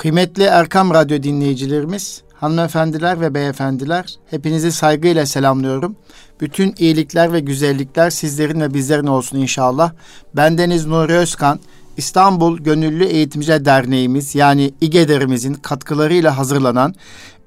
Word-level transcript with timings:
Kıymetli 0.00 0.42
Erkam 0.42 0.94
Radyo 0.94 1.22
dinleyicilerimiz, 1.22 2.22
hanımefendiler 2.34 3.20
ve 3.20 3.34
beyefendiler, 3.34 4.14
hepinizi 4.30 4.72
saygıyla 4.72 5.26
selamlıyorum. 5.26 5.96
Bütün 6.40 6.74
iyilikler 6.78 7.32
ve 7.32 7.40
güzellikler 7.40 8.10
sizlerin 8.10 8.60
ve 8.60 8.74
bizlerin 8.74 9.06
olsun 9.06 9.38
inşallah. 9.38 9.92
Bendeniz 10.36 10.86
Nuri 10.86 11.12
Özkan, 11.12 11.60
İstanbul 11.96 12.58
Gönüllü 12.58 13.04
Eğitimciler 13.04 13.64
Derneğimiz 13.64 14.34
yani 14.34 14.74
İGEDER'imizin 14.80 15.54
katkılarıyla 15.54 16.38
hazırlanan 16.38 16.94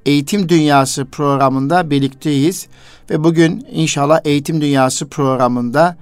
Eğitim 0.06 0.50
Dünyası 0.50 1.06
programında 1.06 1.90
birlikteyiz. 1.90 2.68
Ve 3.10 3.24
bugün 3.24 3.68
inşallah 3.72 4.20
Eğitim 4.26 4.62
Dünyası 4.62 5.08
programında 5.08 5.98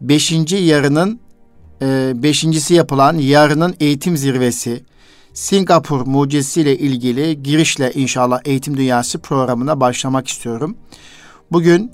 beşinci 0.00 0.56
yarının 0.56 1.20
e, 1.82 2.12
beşincisi 2.22 2.74
yapılan 2.74 3.18
yarının 3.18 3.74
eğitim 3.80 4.16
zirvesi, 4.16 4.84
Singapur 5.34 6.06
mucizesiyle 6.06 6.78
ilgili 6.78 7.42
girişle 7.42 7.92
inşallah 7.92 8.40
Eğitim 8.44 8.76
Dünyası 8.76 9.18
programına 9.18 9.80
başlamak 9.80 10.28
istiyorum. 10.28 10.76
Bugün 11.52 11.92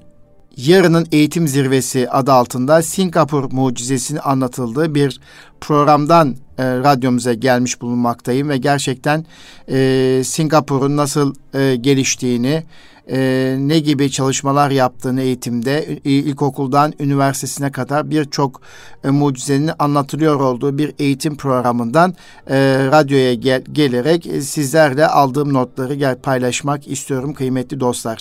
Yarının 0.56 1.06
Eğitim 1.12 1.48
Zirvesi 1.48 2.10
adı 2.10 2.32
altında 2.32 2.82
Singapur 2.82 3.52
mucizesini 3.52 4.20
anlatıldığı 4.20 4.94
bir 4.94 5.20
programdan 5.60 6.36
e, 6.58 6.64
radyomuza 6.64 7.34
gelmiş 7.34 7.80
bulunmaktayım 7.80 8.48
ve 8.48 8.56
gerçekten 8.56 9.26
e, 9.68 10.22
Singapur'un 10.24 10.96
nasıl 10.96 11.34
e, 11.54 11.76
geliştiğini, 11.76 12.64
e, 13.10 13.56
ne 13.58 13.78
gibi 13.78 14.10
çalışmalar 14.10 14.70
yaptığını 14.70 15.22
eğitimde 15.22 15.98
ilkokuldan 16.04 16.92
üniversitesine 17.00 17.72
kadar 17.72 18.10
birçok 18.10 18.60
e, 19.04 19.10
mucizenin 19.10 19.70
anlatılıyor 19.78 20.40
olduğu 20.40 20.78
bir 20.78 20.94
eğitim 20.98 21.36
programından 21.36 22.14
e, 22.46 22.56
radyoya 22.92 23.34
gel, 23.34 23.62
gelerek 23.72 24.26
e, 24.26 24.40
sizlerle 24.40 25.06
aldığım 25.06 25.52
notları 25.54 25.94
gel 25.94 26.18
paylaşmak 26.18 26.88
istiyorum 26.88 27.34
kıymetli 27.34 27.80
dostlar. 27.80 28.18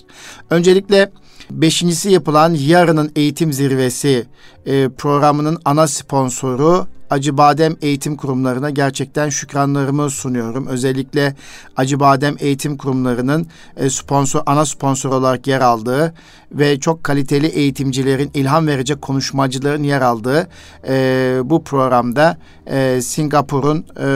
Öncelikle 0.50 1.12
beşincisi 1.52 2.12
yapılan 2.12 2.54
Yarının 2.54 3.12
Eğitim 3.16 3.54
Zirvesi 3.54 4.26
e, 4.66 4.90
programının 4.90 5.58
ana 5.66 5.88
sponsoru 5.88 6.88
Acıbadem 7.10 7.76
Eğitim 7.82 8.16
Kurumlarına 8.16 8.70
gerçekten 8.70 9.30
şükranlarımı 9.30 10.10
sunuyorum. 10.10 10.68
Özellikle 10.68 11.36
Acıbadem 11.76 12.36
Eğitim 12.40 12.78
Kurumlarının 12.78 13.48
e, 13.78 13.90
sponsor 13.90 14.42
ana 14.46 14.66
sponsor 14.66 15.10
olarak 15.10 15.48
yer 15.48 15.62
aldığı 15.62 16.14
ve 16.52 16.80
çok 16.80 17.04
kaliteli 17.04 17.48
eğitimcilerin, 17.48 18.32
ilham 18.34 18.68
verecek 18.68 19.02
konuşmacıların 19.02 19.84
yer 19.84 20.02
aldığı 20.02 20.48
e, 20.88 21.40
bu 21.44 21.64
programda 21.64 22.38
e, 22.68 23.02
Singapur'un 23.02 23.86
e, 24.00 24.08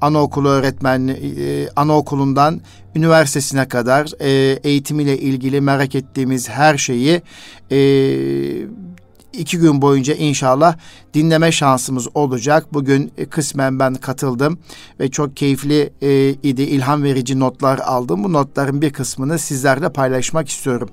anaokulu 0.00 0.48
öğretmenli 0.48 1.12
e, 1.12 1.68
anaokulundan 1.76 2.60
üniversitesine 2.94 3.68
kadar 3.68 4.10
e, 4.20 4.58
eğitimiyle 4.64 5.18
ilgili 5.18 5.60
merak 5.60 5.94
ettiğimiz 5.94 6.48
her 6.48 6.78
şeyi 6.78 7.22
e, 7.70 7.76
iki 9.38 9.58
gün 9.58 9.82
boyunca 9.82 10.14
inşallah 10.14 10.76
dinleme 11.14 11.52
şansımız 11.52 12.08
olacak. 12.14 12.66
Bugün 12.72 13.12
e, 13.18 13.24
kısmen 13.26 13.78
ben 13.78 13.94
katıldım 13.94 14.58
ve 15.00 15.10
çok 15.10 15.36
keyifli 15.36 15.92
e, 16.02 16.30
idi, 16.30 16.62
ilham 16.62 17.02
verici 17.02 17.40
notlar 17.40 17.78
aldım. 17.78 18.24
Bu 18.24 18.32
notların 18.32 18.82
bir 18.82 18.92
kısmını 18.92 19.38
sizlerle 19.38 19.88
paylaşmak 19.88 20.48
istiyorum. 20.48 20.88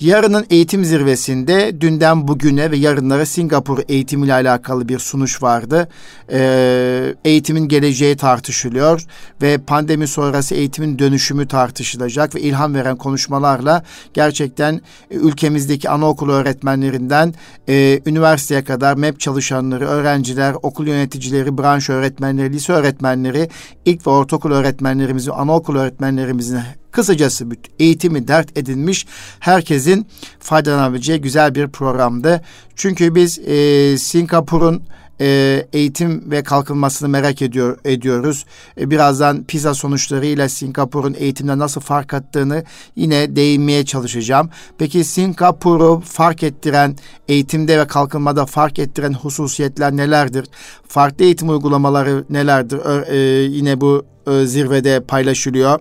Yarının 0.00 0.46
eğitim 0.50 0.84
zirvesinde 0.84 1.80
dünden 1.80 2.28
bugüne 2.28 2.70
ve 2.70 2.76
yarınlara 2.76 3.26
Singapur 3.26 3.78
eğitimiyle 3.88 4.32
alakalı 4.32 4.88
bir 4.88 4.98
sunuş 4.98 5.42
vardı. 5.42 5.88
Ee, 6.32 7.14
eğitimin 7.24 7.68
geleceği 7.68 8.16
tartışılıyor 8.16 9.04
ve 9.42 9.58
pandemi 9.58 10.06
sonrası 10.06 10.54
eğitimin 10.54 10.98
dönüşümü 10.98 11.48
tartışılacak 11.48 12.34
ve 12.34 12.40
ilham 12.40 12.74
veren 12.74 12.96
konuşmalarla 12.96 13.82
gerçekten 14.14 14.80
ülkemizdeki 15.10 15.90
anaokulu 15.90 16.32
öğretmenlerinden 16.32 17.34
e, 17.68 18.00
üniversiteye 18.06 18.64
kadar 18.64 18.94
MEP 18.94 19.20
çalışanları, 19.20 19.86
öğrenciler, 19.86 20.54
okul 20.62 20.86
yöneticileri, 20.86 21.58
branş 21.58 21.90
öğretmenleri, 21.90 22.52
lise 22.52 22.72
öğretmenleri, 22.72 23.48
ilk 23.84 24.06
ve 24.06 24.10
ortaokul 24.10 24.52
öğretmenlerimizin, 24.52 25.30
anaokul 25.30 25.76
öğretmenlerimizin 25.76 26.58
Kısacası 26.90 27.46
eğitimi 27.78 28.28
dert 28.28 28.58
edinmiş 28.58 29.06
herkesin 29.40 30.06
faydalanabileceği 30.40 31.20
güzel 31.20 31.54
bir 31.54 31.68
programdı. 31.68 32.42
Çünkü 32.76 33.14
biz 33.14 33.38
e, 33.38 33.98
Singapur'un 33.98 34.82
e, 35.20 35.66
eğitim 35.72 36.30
ve 36.30 36.42
kalkınmasını 36.42 37.08
merak 37.08 37.42
ediyor 37.42 37.78
ediyoruz. 37.84 38.44
E, 38.80 38.90
birazdan 38.90 39.44
PISA 39.44 39.74
sonuçlarıyla 39.74 40.48
Singapur'un 40.48 41.16
eğitimde 41.18 41.58
nasıl 41.58 41.80
fark 41.80 42.14
attığını 42.14 42.64
yine 42.96 43.36
değinmeye 43.36 43.84
çalışacağım. 43.84 44.50
Peki 44.78 45.04
Singapur'u 45.04 46.02
fark 46.04 46.42
ettiren, 46.42 46.96
eğitimde 47.28 47.78
ve 47.78 47.86
kalkınmada 47.86 48.46
fark 48.46 48.78
ettiren 48.78 49.12
hususiyetler 49.12 49.96
nelerdir? 49.96 50.46
Farklı 50.88 51.24
eğitim 51.24 51.48
uygulamaları 51.48 52.24
nelerdir? 52.30 53.08
E, 53.10 53.16
yine 53.42 53.80
bu 53.80 54.06
e, 54.26 54.46
zirvede 54.46 55.00
paylaşılıyor. 55.00 55.80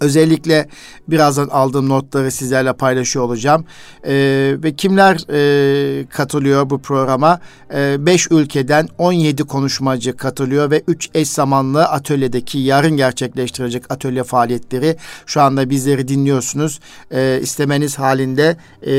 Özellikle 0.00 0.68
birazdan 1.08 1.48
aldığım 1.48 1.88
notları 1.88 2.30
sizlerle 2.30 2.72
paylaşıyor 2.72 3.24
olacağım. 3.24 3.64
Ee, 4.06 4.56
ve 4.62 4.76
kimler 4.76 5.16
e, 5.30 6.06
katılıyor 6.06 6.70
bu 6.70 6.78
programa? 6.78 7.40
5 7.70 8.26
ee, 8.26 8.34
ülkeden 8.34 8.88
17 8.98 9.44
konuşmacı 9.44 10.16
katılıyor 10.16 10.70
ve 10.70 10.82
3 10.88 11.10
eş 11.14 11.28
zamanlı 11.28 11.84
atölyedeki 11.84 12.58
yarın 12.58 12.96
gerçekleştirecek 12.96 13.92
atölye 13.92 14.24
faaliyetleri 14.24 14.96
şu 15.26 15.40
anda 15.40 15.70
bizleri 15.70 16.08
dinliyorsunuz. 16.08 16.80
Ee, 17.10 17.38
istemeniz 17.42 17.98
halinde 17.98 18.56
e, 18.82 18.94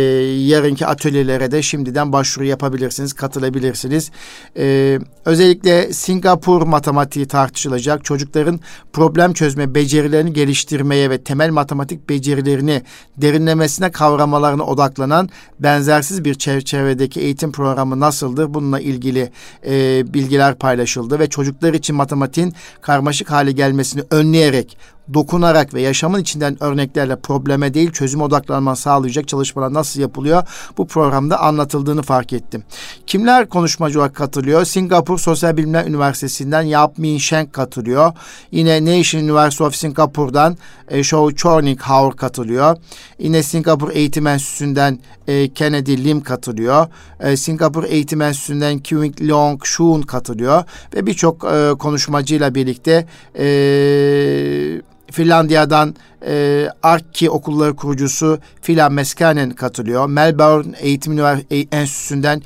yarınki 0.48 0.86
atölyelere 0.86 1.52
de 1.52 1.62
şimdiden 1.62 2.14
başvuru 2.14 2.46
yapabilirsiniz, 2.46 3.14
katılabilirsiniz. 3.14 4.12
Ee, 4.58 5.00
özellikle 5.26 5.94
Singapur 5.94 6.62
matematiği 6.62 7.28
tartışılacak. 7.28 8.06
Çocukların 8.06 8.60
problem 8.94 9.34
çözme 9.34 9.76
becerilerini 9.76 10.34
geliştirme 10.34 10.87
öğrenmeye 10.88 11.10
ve 11.10 11.24
temel 11.24 11.50
matematik 11.50 12.10
becerilerini 12.10 12.82
derinlemesine 13.18 13.92
kavramalarına 13.92 14.64
odaklanan 14.64 15.30
benzersiz 15.60 16.26
bir 16.26 16.36
çerçevedeki 16.36 17.20
eğitim 17.20 17.52
programı 17.52 18.00
nasıldır? 18.00 18.54
Bununla 18.54 18.80
ilgili 18.80 19.32
e, 19.66 20.04
bilgiler 20.14 20.56
paylaşıldı 20.56 21.20
ve 21.20 21.30
çocuklar 21.30 21.74
için 21.74 21.96
matematiğin 21.96 22.54
karmaşık 22.82 23.32
hale 23.32 23.52
gelmesini 23.52 24.04
önleyerek 24.12 24.78
dokunarak 25.14 25.74
ve 25.74 25.82
yaşamın 25.82 26.20
içinden 26.22 26.64
örneklerle 26.64 27.16
probleme 27.16 27.74
değil 27.74 27.92
çözüm 27.92 28.22
odaklanma 28.22 28.76
sağlayacak 28.76 29.28
çalışmalar 29.28 29.74
nasıl 29.74 30.00
yapılıyor? 30.02 30.44
Bu 30.78 30.88
programda 30.88 31.40
anlatıldığını 31.40 32.02
fark 32.02 32.34
ettim. 32.34 32.64
Kimler 33.08 33.50
konuşmacı 33.50 34.00
olarak 34.00 34.16
katılıyor? 34.16 34.66
Singapur 34.66 35.20
Sosyal 35.20 35.58
Bilimler 35.58 35.86
Üniversitesi'nden 35.86 36.62
Yap 36.62 36.98
Min 36.98 37.18
Sheng 37.18 37.52
katılıyor. 37.52 38.14
Yine 38.52 38.86
Nation 38.86 39.22
University 39.22 39.64
of 39.64 39.76
Singapore'dan 39.76 40.58
e, 40.88 41.04
Shou 41.04 41.36
Chorning 41.36 41.80
Haur 41.80 42.14
katılıyor. 42.14 42.78
Yine 43.20 43.44
Singapur 43.44 43.92
Eğitim 43.92 44.28
Enstitüsü'nden 44.28 45.00
e, 45.28 45.54
Kennedy 45.54 46.04
Lim 46.04 46.22
katılıyor. 46.22 46.88
E, 47.20 47.38
Singapur 47.38 47.84
Eğitim 47.84 48.22
Enstitüsü'nden 48.22 48.80
Kwing 48.80 49.22
Leong 49.22 49.66
Shun 49.66 50.02
katılıyor. 50.02 50.64
Ve 50.96 51.06
birçok 51.06 51.44
e, 51.44 51.74
konuşmacıyla 51.80 52.56
birlikte 52.56 53.06
e, 53.40 53.48
Finlandiya'dan 55.12 55.96
e, 56.28 56.68
Arkki 56.84 57.30
okulları 57.30 57.76
kurucusu 57.76 58.40
Filan 58.62 58.94
Meskanen 58.94 59.50
katılıyor. 59.50 60.08
Melbourne 60.08 60.76
Eğitim 60.80 61.20
Enstitüsü'nden 61.72 62.42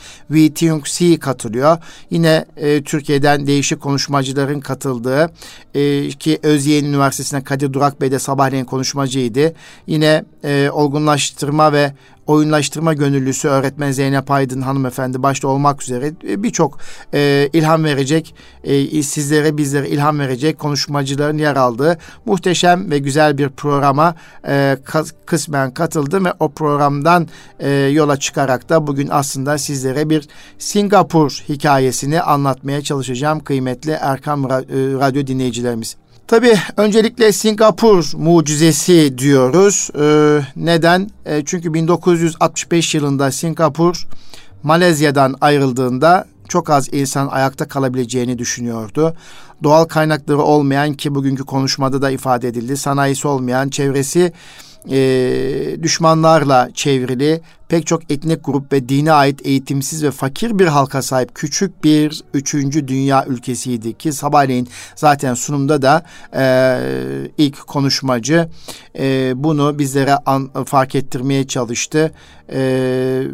Tiong 0.56 0.88
Si 0.88 1.20
katılıyor. 1.20 1.78
Yine 2.10 2.46
e, 2.58 2.84
Türkiye'den 2.84 3.48
değişik 3.48 3.82
konuşmacıların 3.82 4.60
katıldığı 4.60 5.32
e, 5.74 6.10
ki 6.10 6.40
Özyeğin 6.44 6.86
Üniversitesi'nden 6.86 7.44
Kadir 7.44 7.74
Durak 7.74 8.02
Bey 8.02 8.12
de 8.12 8.20
sabahleyin 8.20 8.66
konuşmacıydı. 8.66 9.54
Yine 9.88 10.24
e, 10.44 10.70
olgunlaştırma 10.70 11.74
ve 11.74 11.94
oyunlaştırma 12.28 12.94
gönüllüsü 12.94 13.48
öğretmen 13.48 13.92
Zeynep 13.92 14.32
Aydın 14.32 14.62
hanımefendi 14.62 15.24
başta 15.24 15.48
olmak 15.48 15.84
üzere 15.84 16.12
e, 16.28 16.44
birçok 16.44 16.78
e, 17.14 17.50
ilham 17.54 17.84
verecek, 17.84 18.36
e, 18.64 19.04
sizlere 19.04 19.58
bizlere 19.58 19.90
ilham 19.90 20.20
verecek 20.20 20.60
konuşmacıların 20.60 21.38
yer 21.38 21.56
aldığı 21.56 21.98
muhteşem 22.26 22.92
ve 22.92 23.00
güzel 23.00 23.38
bir 23.38 23.50
programa 23.50 24.16
e, 24.48 24.78
kısmen 25.26 25.74
katıldım 25.74 26.26
ve 26.26 26.34
o 26.40 26.50
programdan 26.50 27.28
e, 27.60 27.70
yola 27.70 28.18
çıkarak 28.18 28.70
da 28.70 28.88
bugün 28.88 29.08
aslında 29.12 29.58
sizlere 29.58 30.10
bir 30.10 30.28
Singapur 30.58 31.44
hikayesini 31.50 32.22
anlatmaya 32.22 32.82
çalışacağım 32.82 33.40
kıymetli 33.40 33.92
Erkam 33.92 34.46
e, 34.46 34.56
Radyo 35.00 35.28
dinleyicilerimiz. 35.28 36.01
Tabii 36.32 36.58
öncelikle 36.78 37.32
Singapur 37.32 38.12
mucizesi 38.18 39.18
diyoruz. 39.18 39.90
Ee, 40.00 40.40
neden? 40.56 41.10
E, 41.26 41.46
çünkü 41.46 41.74
1965 41.74 42.96
yılında 42.96 43.32
Singapur 43.32 44.08
Malezya'dan 44.64 45.36
ayrıldığında 45.42 46.26
çok 46.50 46.70
az 46.70 46.94
insan 46.94 47.28
ayakta 47.28 47.68
kalabileceğini 47.68 48.38
düşünüyordu. 48.38 49.16
Doğal 49.64 49.86
kaynakları 49.86 50.42
olmayan 50.42 50.94
ki 50.94 51.16
bugünkü 51.16 51.44
konuşmada 51.44 52.02
da 52.02 52.12
ifade 52.12 52.48
edildi. 52.48 52.78
Sanayisi 52.78 53.28
olmayan, 53.28 53.70
çevresi 53.70 54.34
e, 54.90 55.84
düşmanlarla 55.84 56.70
çevrili 56.74 57.42
pek 57.72 57.88
çok 57.88 58.12
etnik 58.12 58.46
grup 58.46 58.74
ve 58.74 58.90
dine 58.90 59.12
ait 59.12 59.46
eğitimsiz 59.46 60.04
ve 60.04 60.12
fakir 60.12 60.60
bir 60.60 60.68
halka 60.68 61.02
sahip 61.02 61.36
küçük 61.36 61.84
bir 61.84 62.24
üçüncü 62.34 62.88
dünya 62.88 63.26
ülkesiydi 63.26 63.98
ki 63.98 64.14
sabahleyin 64.14 64.68
zaten 64.96 65.34
sunumda 65.34 65.82
da 65.82 66.06
e, 66.36 66.44
ilk 67.38 67.68
konuşmacı 67.68 68.50
e, 69.00 69.34
bunu 69.36 69.80
bizlere 69.80 70.16
an, 70.26 70.50
fark 70.66 70.96
ettirmeye 70.96 71.48
çalıştı. 71.48 72.12
E, 72.50 72.60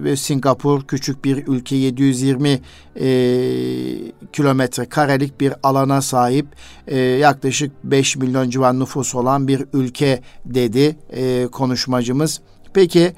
ve 0.04 0.16
Singapur 0.16 0.88
küçük 0.88 1.25
bir 1.25 1.48
ülke 1.48 1.75
720 1.75 2.50
e, 2.50 2.62
kilometre 4.34 4.86
karelik 4.86 5.42
bir 5.42 5.54
alana 5.63 6.01
sahip 6.01 6.48
e, 6.88 6.98
yaklaşık 6.98 7.72
5 7.84 8.16
milyon 8.18 8.50
civan 8.50 8.80
nüfus 8.80 9.16
olan 9.16 9.48
bir 9.48 9.66
ülke 9.74 10.22
dedi 10.45 10.95
e, 11.10 11.48
konuşmacımız. 11.48 12.42
Peki 12.77 13.13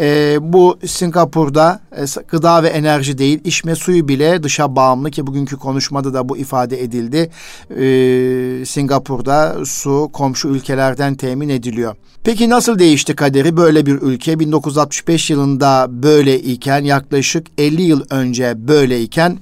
e, 0.00 0.38
bu 0.40 0.78
Singapur'da 0.86 1.80
e, 1.96 2.04
gıda 2.28 2.62
ve 2.62 2.68
enerji 2.68 3.18
değil 3.18 3.40
içme 3.44 3.74
suyu 3.74 4.08
bile 4.08 4.42
dışa 4.42 4.76
bağımlı 4.76 5.10
ki 5.10 5.26
bugünkü 5.26 5.56
konuşmada 5.56 6.14
da 6.14 6.28
bu 6.28 6.36
ifade 6.36 6.82
edildi. 6.82 7.30
E, 7.70 8.64
Singapur'da 8.66 9.56
su 9.64 10.10
komşu 10.12 10.48
ülkelerden 10.48 11.14
temin 11.14 11.48
ediliyor. 11.48 11.96
Peki 12.24 12.50
nasıl 12.50 12.78
değişti 12.78 13.16
kaderi 13.16 13.56
böyle 13.56 13.86
bir 13.86 13.94
ülke 13.94 14.38
1965 14.38 15.30
yılında 15.30 15.86
böyle 15.90 16.40
iken 16.40 16.84
yaklaşık 16.84 17.46
50 17.58 17.82
yıl 17.82 18.02
önce 18.10 18.68
böyle 18.68 19.02
iken 19.02 19.38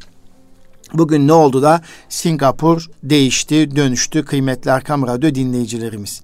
Bugün 0.95 1.29
ne 1.29 1.33
oldu 1.33 1.63
da 1.63 1.81
Singapur 2.09 2.91
değişti, 3.03 3.77
dönüştü 3.77 4.25
kıymetli 4.25 4.71
Erkam 4.71 5.07
Radyo 5.07 5.35
dinleyicilerimiz. 5.35 6.23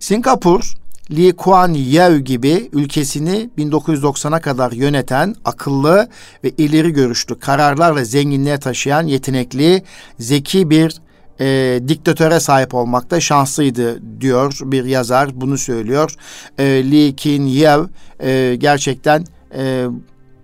Singapur 0.00 0.76
Lee 1.10 1.32
Kuan 1.32 1.74
Yew 1.74 2.20
gibi 2.20 2.68
ülkesini 2.72 3.50
1990'a 3.58 4.40
kadar 4.40 4.72
yöneten, 4.72 5.34
akıllı 5.44 6.08
ve 6.44 6.50
ileri 6.50 6.92
görüşlü 6.92 7.38
kararlarla 7.38 8.04
zenginliğe 8.04 8.58
taşıyan 8.58 9.06
yetenekli, 9.06 9.82
zeki 10.18 10.70
bir 10.70 10.96
e, 11.40 11.80
diktatöre 11.88 12.40
sahip 12.40 12.74
olmakta 12.74 13.20
şanslıydı 13.20 14.20
diyor 14.20 14.58
bir 14.62 14.84
yazar 14.84 15.40
bunu 15.40 15.58
söylüyor. 15.58 16.14
E, 16.58 16.64
Lee 16.64 17.12
Kin 17.12 17.46
Yew 17.46 17.92
e, 18.20 18.56
gerçekten 18.56 19.24
e, 19.54 19.86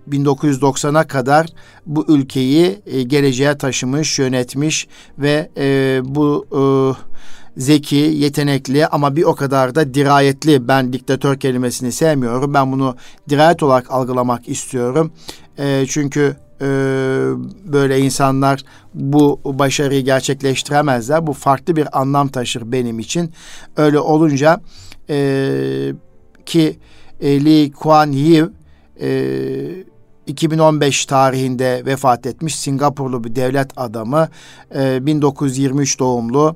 1990'a 0.09 1.07
kadar 1.07 1.47
bu 1.85 2.05
ülkeyi 2.07 2.81
e, 2.85 3.03
geleceğe 3.03 3.57
taşımış, 3.57 4.19
yönetmiş 4.19 4.87
ve 5.19 5.49
e, 5.57 5.99
bu 6.05 6.45
e, 6.51 6.61
zeki, 7.57 7.95
yetenekli 7.95 8.87
ama 8.87 9.15
bir 9.15 9.23
o 9.23 9.35
kadar 9.35 9.75
da 9.75 9.93
dirayetli. 9.93 10.67
Ben 10.67 10.93
diktatör 10.93 11.37
kelimesini 11.37 11.91
sevmiyorum. 11.91 12.53
Ben 12.53 12.71
bunu 12.71 12.95
dirayet 13.29 13.63
olarak 13.63 13.91
algılamak 13.91 14.49
istiyorum. 14.49 15.11
E, 15.57 15.85
çünkü 15.89 16.35
e, 16.61 16.65
böyle 17.65 17.99
insanlar 17.99 18.63
bu 18.93 19.39
başarıyı 19.45 20.01
gerçekleştiremezler. 20.01 21.27
Bu 21.27 21.33
farklı 21.33 21.75
bir 21.75 22.01
anlam 22.01 22.27
taşır 22.27 22.71
benim 22.71 22.99
için. 22.99 23.33
Öyle 23.77 23.99
olunca 23.99 24.61
e, 25.09 25.93
ki 26.45 26.79
e, 27.21 27.45
Lee 27.45 27.71
Kuan 27.71 28.11
Yew 28.11 28.53
e, 29.01 29.93
2015 30.27 31.05
tarihinde 31.05 31.83
vefat 31.85 32.25
etmiş 32.25 32.55
Singapurlu 32.55 33.23
bir 33.23 33.35
devlet 33.35 33.71
adamı, 33.75 34.29
e, 34.75 35.05
1923 35.05 35.99
doğumlu. 35.99 36.55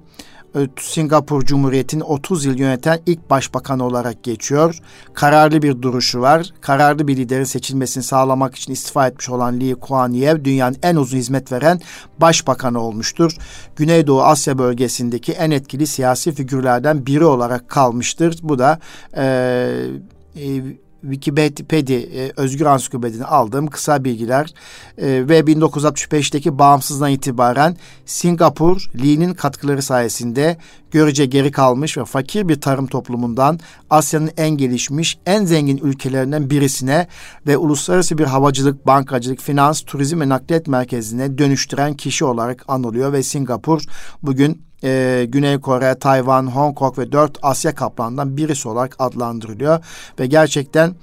Singapur 0.80 1.46
Cumhuriyeti'ni 1.46 2.04
30 2.04 2.46
yıl 2.46 2.58
yöneten 2.58 3.00
ilk 3.06 3.30
başbakan 3.30 3.80
olarak 3.80 4.24
geçiyor. 4.24 4.80
Kararlı 5.14 5.62
bir 5.62 5.82
duruşu 5.82 6.22
var. 6.22 6.54
Kararlı 6.62 7.08
bir 7.08 7.18
liderin 7.18 7.44
seçilmesini 7.44 8.04
sağlamak 8.04 8.56
için 8.56 8.74
istifa 8.74 9.08
etmiş 9.08 9.30
olan 9.30 9.60
Lee 9.60 9.76
Kuan 9.76 10.12
Yew 10.12 10.46
dünyanın 10.46 10.78
en 10.84 10.96
uzun 10.96 11.18
hizmet 11.18 11.52
veren 11.52 11.80
başbakanı 12.22 12.82
olmuştur. 12.82 13.38
Güneydoğu 13.76 14.22
Asya 14.24 14.58
bölgesindeki 14.58 15.32
en 15.32 15.52
etkili 15.52 15.88
siyasi 15.88 16.32
figürlerden 16.32 17.06
biri 17.06 17.26
olarak 17.26 17.70
kalmıştır. 17.70 18.40
Bu 18.44 18.60
da 18.60 18.80
e, 19.18 20.78
Wikipedia 21.02 21.98
e, 21.98 22.32
Özgür 22.38 22.66
Ansiklopedi'den 22.66 23.24
aldığım 23.24 23.68
kısa 23.68 24.04
bilgiler 24.04 24.54
e, 24.98 25.08
ve 25.08 25.40
1965'teki 25.40 26.60
bağımsızdan 26.60 27.12
itibaren 27.12 27.78
Singapur 28.06 28.92
Lee'nin 29.04 29.34
katkıları 29.34 29.82
sayesinde 29.82 30.58
görece 30.92 31.26
geri 31.26 31.52
kalmış 31.52 31.98
ve 31.98 32.06
fakir 32.06 32.48
bir 32.48 32.62
tarım 32.62 32.88
toplumundan 32.88 33.60
Asya'nın 33.90 34.32
en 34.38 34.50
gelişmiş, 34.50 35.18
en 35.26 35.46
zengin 35.46 35.78
ülkelerinden 35.78 36.50
birisine 36.50 37.08
ve 37.48 37.58
uluslararası 37.58 38.18
bir 38.18 38.26
havacılık, 38.26 38.88
bankacılık, 38.88 39.42
finans, 39.42 39.82
turizm 39.82 40.22
ve 40.22 40.30
nakliyat 40.30 40.68
merkezine 40.68 41.38
dönüştüren 41.38 41.94
kişi 41.94 42.26
olarak 42.26 42.66
anılıyor 42.68 43.14
ve 43.14 43.24
Singapur 43.24 43.82
bugün 44.24 44.68
e, 44.84 45.26
Güney 45.30 45.60
Kore, 45.60 45.96
Tayvan, 46.00 46.48
Hong 46.48 46.76
Kong 46.76 46.98
ve 46.98 47.12
dört 47.12 47.38
Asya 47.42 47.76
kaplanından 47.76 48.38
birisi 48.38 48.70
olarak 48.70 48.96
adlandırılıyor. 49.00 49.86
Ve 50.20 50.26
gerçekten 50.26 50.96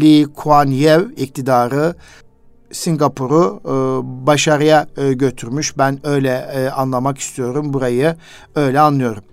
Lee 0.00 0.24
Kuan 0.34 0.66
Yew 0.66 1.22
iktidarı 1.22 1.94
Singapur'u 2.72 3.60
e, 3.64 3.70
başarıya 4.26 4.86
e, 4.96 5.12
götürmüş. 5.12 5.78
Ben 5.78 6.06
öyle 6.06 6.48
e, 6.54 6.68
anlamak 6.68 7.18
istiyorum 7.18 7.72
burayı. 7.74 8.16
Öyle 8.54 8.80
anlıyorum. 8.80 9.24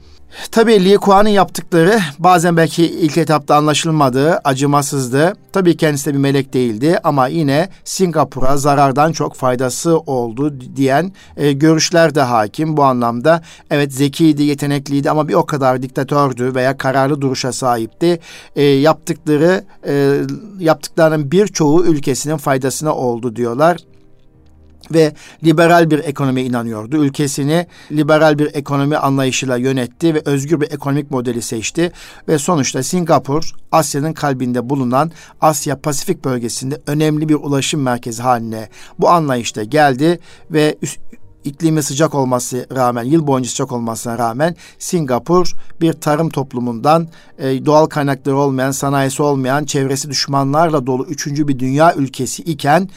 Tabii 0.51 0.85
Lee 0.85 0.97
Kuan'ın 0.97 1.29
yaptıkları 1.29 1.99
bazen 2.19 2.57
belki 2.57 2.85
ilk 2.85 3.17
etapta 3.17 3.55
anlaşılmadı, 3.55 4.39
acımasızdı. 4.43 5.33
Tabii 5.53 5.77
kendisi 5.77 6.05
de 6.05 6.13
bir 6.13 6.19
melek 6.19 6.53
değildi 6.53 6.99
ama 7.03 7.27
yine 7.27 7.69
Singapur'a 7.83 8.57
zarardan 8.57 9.11
çok 9.11 9.35
faydası 9.35 9.97
oldu 9.97 10.53
diyen 10.75 11.11
e, 11.37 11.51
görüşler 11.51 12.15
de 12.15 12.21
hakim 12.21 12.77
bu 12.77 12.83
anlamda. 12.83 13.41
Evet 13.71 13.93
zekiydi, 13.93 14.43
yetenekliydi 14.43 15.09
ama 15.09 15.27
bir 15.27 15.33
o 15.33 15.45
kadar 15.45 15.81
diktatördü 15.81 16.55
veya 16.55 16.77
kararlı 16.77 17.21
duruşa 17.21 17.51
sahipti. 17.51 18.19
E, 18.55 18.63
yaptıkları 18.63 19.63
e, 19.87 20.21
yaptıklarının 20.59 21.31
birçoğu 21.31 21.85
ülkesinin 21.85 22.37
faydasına 22.37 22.95
oldu 22.95 23.35
diyorlar 23.35 23.77
ve 24.93 25.13
liberal 25.43 25.91
bir 25.91 25.99
ekonomi 25.99 26.41
inanıyordu. 26.41 26.97
Ülkesini 26.97 27.67
liberal 27.91 28.39
bir 28.39 28.55
ekonomi 28.55 28.97
anlayışıyla 28.97 29.57
yönetti 29.57 30.13
ve 30.13 30.21
özgür 30.25 30.61
bir 30.61 30.71
ekonomik 30.71 31.11
modeli 31.11 31.41
seçti 31.41 31.91
ve 32.27 32.37
sonuçta 32.37 32.83
Singapur 32.83 33.51
Asya'nın 33.71 34.13
kalbinde 34.13 34.69
bulunan 34.69 35.11
Asya 35.41 35.81
Pasifik 35.81 36.25
bölgesinde 36.25 36.81
önemli 36.87 37.29
bir 37.29 37.35
ulaşım 37.35 37.81
merkezi 37.81 38.21
haline 38.21 38.69
bu 38.99 39.09
anlayışta 39.09 39.63
geldi 39.63 40.19
ve 40.51 40.77
üst, 40.81 40.99
iklimi 41.45 41.83
sıcak 41.83 42.15
olması 42.15 42.67
rağmen, 42.75 43.03
yıl 43.03 43.27
boyunca 43.27 43.49
sıcak 43.49 43.71
olmasına 43.71 44.17
rağmen 44.17 44.55
Singapur 44.79 45.51
bir 45.81 45.93
tarım 45.93 46.29
toplumundan 46.29 47.07
e, 47.37 47.65
doğal 47.65 47.85
kaynakları 47.85 48.37
olmayan, 48.37 48.71
sanayisi 48.71 49.23
olmayan, 49.23 49.65
çevresi 49.65 50.09
düşmanlarla 50.09 50.87
dolu 50.87 51.05
üçüncü 51.05 51.47
bir 51.47 51.59
dünya 51.59 51.95
ülkesi 51.95 52.43
iken 52.43 52.89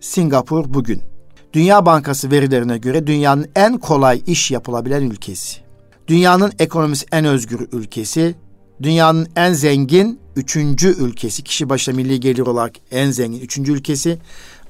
Singapur 0.00 0.74
bugün 0.74 1.11
Dünya 1.52 1.86
Bankası 1.86 2.30
verilerine 2.30 2.78
göre 2.78 3.06
dünyanın 3.06 3.46
en 3.56 3.78
kolay 3.78 4.22
iş 4.26 4.50
yapılabilen 4.50 5.02
ülkesi. 5.02 5.60
Dünyanın 6.08 6.52
ekonomisi 6.58 7.06
en 7.12 7.24
özgür 7.24 7.68
ülkesi. 7.72 8.34
Dünyanın 8.82 9.28
en 9.36 9.52
zengin 9.52 10.20
üçüncü 10.36 10.88
ülkesi. 10.88 11.44
Kişi 11.44 11.68
başına 11.68 11.94
milli 11.94 12.20
gelir 12.20 12.46
olarak 12.46 12.72
en 12.90 13.10
zengin 13.10 13.40
üçüncü 13.40 13.72
ülkesi. 13.72 14.18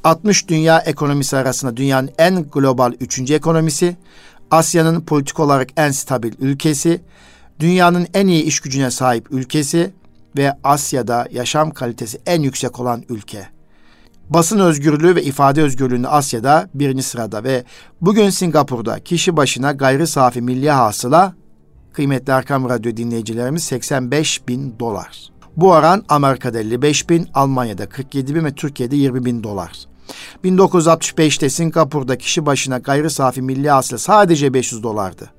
60 0.05 0.49
dünya 0.49 0.79
ekonomisi 0.79 1.37
arasında 1.37 1.77
dünyanın 1.77 2.11
en 2.19 2.51
global 2.51 2.93
üçüncü 3.01 3.35
ekonomisi. 3.35 3.97
Asya'nın 4.51 5.01
politik 5.01 5.41
olarak 5.41 5.69
en 5.77 5.91
stabil 5.91 6.33
ülkesi. 6.39 7.01
Dünyanın 7.61 8.07
en 8.15 8.27
iyi 8.27 8.43
iş 8.43 8.61
gücüne 8.61 8.91
sahip 8.91 9.27
ülkesi 9.31 9.91
ve 10.37 10.53
Asya'da 10.65 11.29
yaşam 11.31 11.71
kalitesi 11.71 12.19
en 12.27 12.43
yüksek 12.43 12.81
olan 12.81 13.05
ülke 13.09 13.49
basın 14.35 14.59
özgürlüğü 14.59 15.17
ve 15.17 15.23
ifade 15.23 15.63
özgürlüğünde 15.63 16.09
Asya'da 16.09 16.69
birinci 16.75 17.03
sırada 17.03 17.45
ve 17.45 17.65
bugün 18.01 18.31
Singapur'da 18.31 19.01
kişi 19.01 19.37
başına 19.37 19.73
gayri 19.73 20.07
safi 20.07 20.43
milli 20.43 20.71
hasıla 20.71 21.35
kıymetli 21.93 22.33
Erkam 22.33 22.69
Radyo 22.69 22.97
dinleyicilerimiz 22.97 23.63
85 23.63 24.49
bin 24.49 24.79
dolar. 24.79 25.29
Bu 25.57 25.71
oran 25.71 26.05
Amerika'da 26.09 26.59
55 26.59 27.09
bin, 27.09 27.29
Almanya'da 27.35 27.89
47 27.89 28.35
bin 28.35 28.45
ve 28.45 28.55
Türkiye'de 28.55 28.97
20 28.97 29.25
bin 29.25 29.43
dolar. 29.43 29.73
1965'te 30.45 31.51
Singapur'da 31.51 32.19
kişi 32.19 32.47
başına 32.47 32.79
gayri 32.79 33.11
safi 33.11 33.43
milli 33.43 33.71
hasıla 33.71 33.99
sadece 33.99 34.55
500 34.55 34.83
dolardı. 34.83 35.31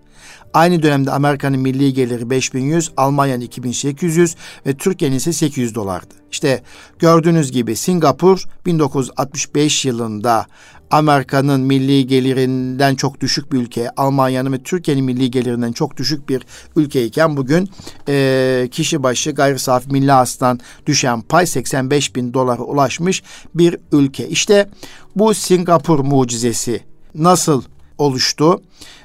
Aynı 0.53 0.83
dönemde 0.83 1.12
Amerika'nın 1.12 1.60
milli 1.60 1.93
geliri 1.93 2.29
5100, 2.29 2.91
Almanya'nın 2.98 3.41
2800 3.41 4.36
ve 4.65 4.74
Türkiye'nin 4.74 5.15
ise 5.15 5.33
800 5.33 5.75
dolardı. 5.75 6.13
İşte 6.31 6.63
gördüğünüz 7.00 7.51
gibi 7.51 7.75
Singapur 7.75 8.43
1965 8.65 9.86
yılında 9.86 10.45
Amerika'nın 10.91 11.62
milli 11.62 12.07
gelirinden 12.07 12.95
çok 12.95 13.22
düşük 13.22 13.51
bir 13.51 13.57
ülke, 13.57 13.89
Almanya'nın 13.98 14.53
ve 14.53 14.63
Türkiye'nin 14.63 15.05
milli 15.05 15.31
gelirinden 15.31 15.72
çok 15.72 15.98
düşük 15.98 16.29
bir 16.29 16.43
ülkeyken 16.75 17.38
bugün 17.38 17.69
e, 18.07 18.67
kişi 18.72 19.03
başı 19.03 19.31
gayri 19.31 19.60
safi 19.60 19.89
milli 19.91 20.12
hasıladan 20.12 20.60
düşen 20.86 21.22
pay 21.22 21.48
85 21.48 22.15
bin 22.15 22.33
dolara 22.33 22.62
ulaşmış 22.62 23.24
bir 23.55 23.77
ülke. 23.91 24.27
İşte 24.27 24.69
bu 25.15 25.33
Singapur 25.33 26.00
mucizesi 26.00 26.81
nasıl 27.15 27.63
oluştu? 27.98 28.62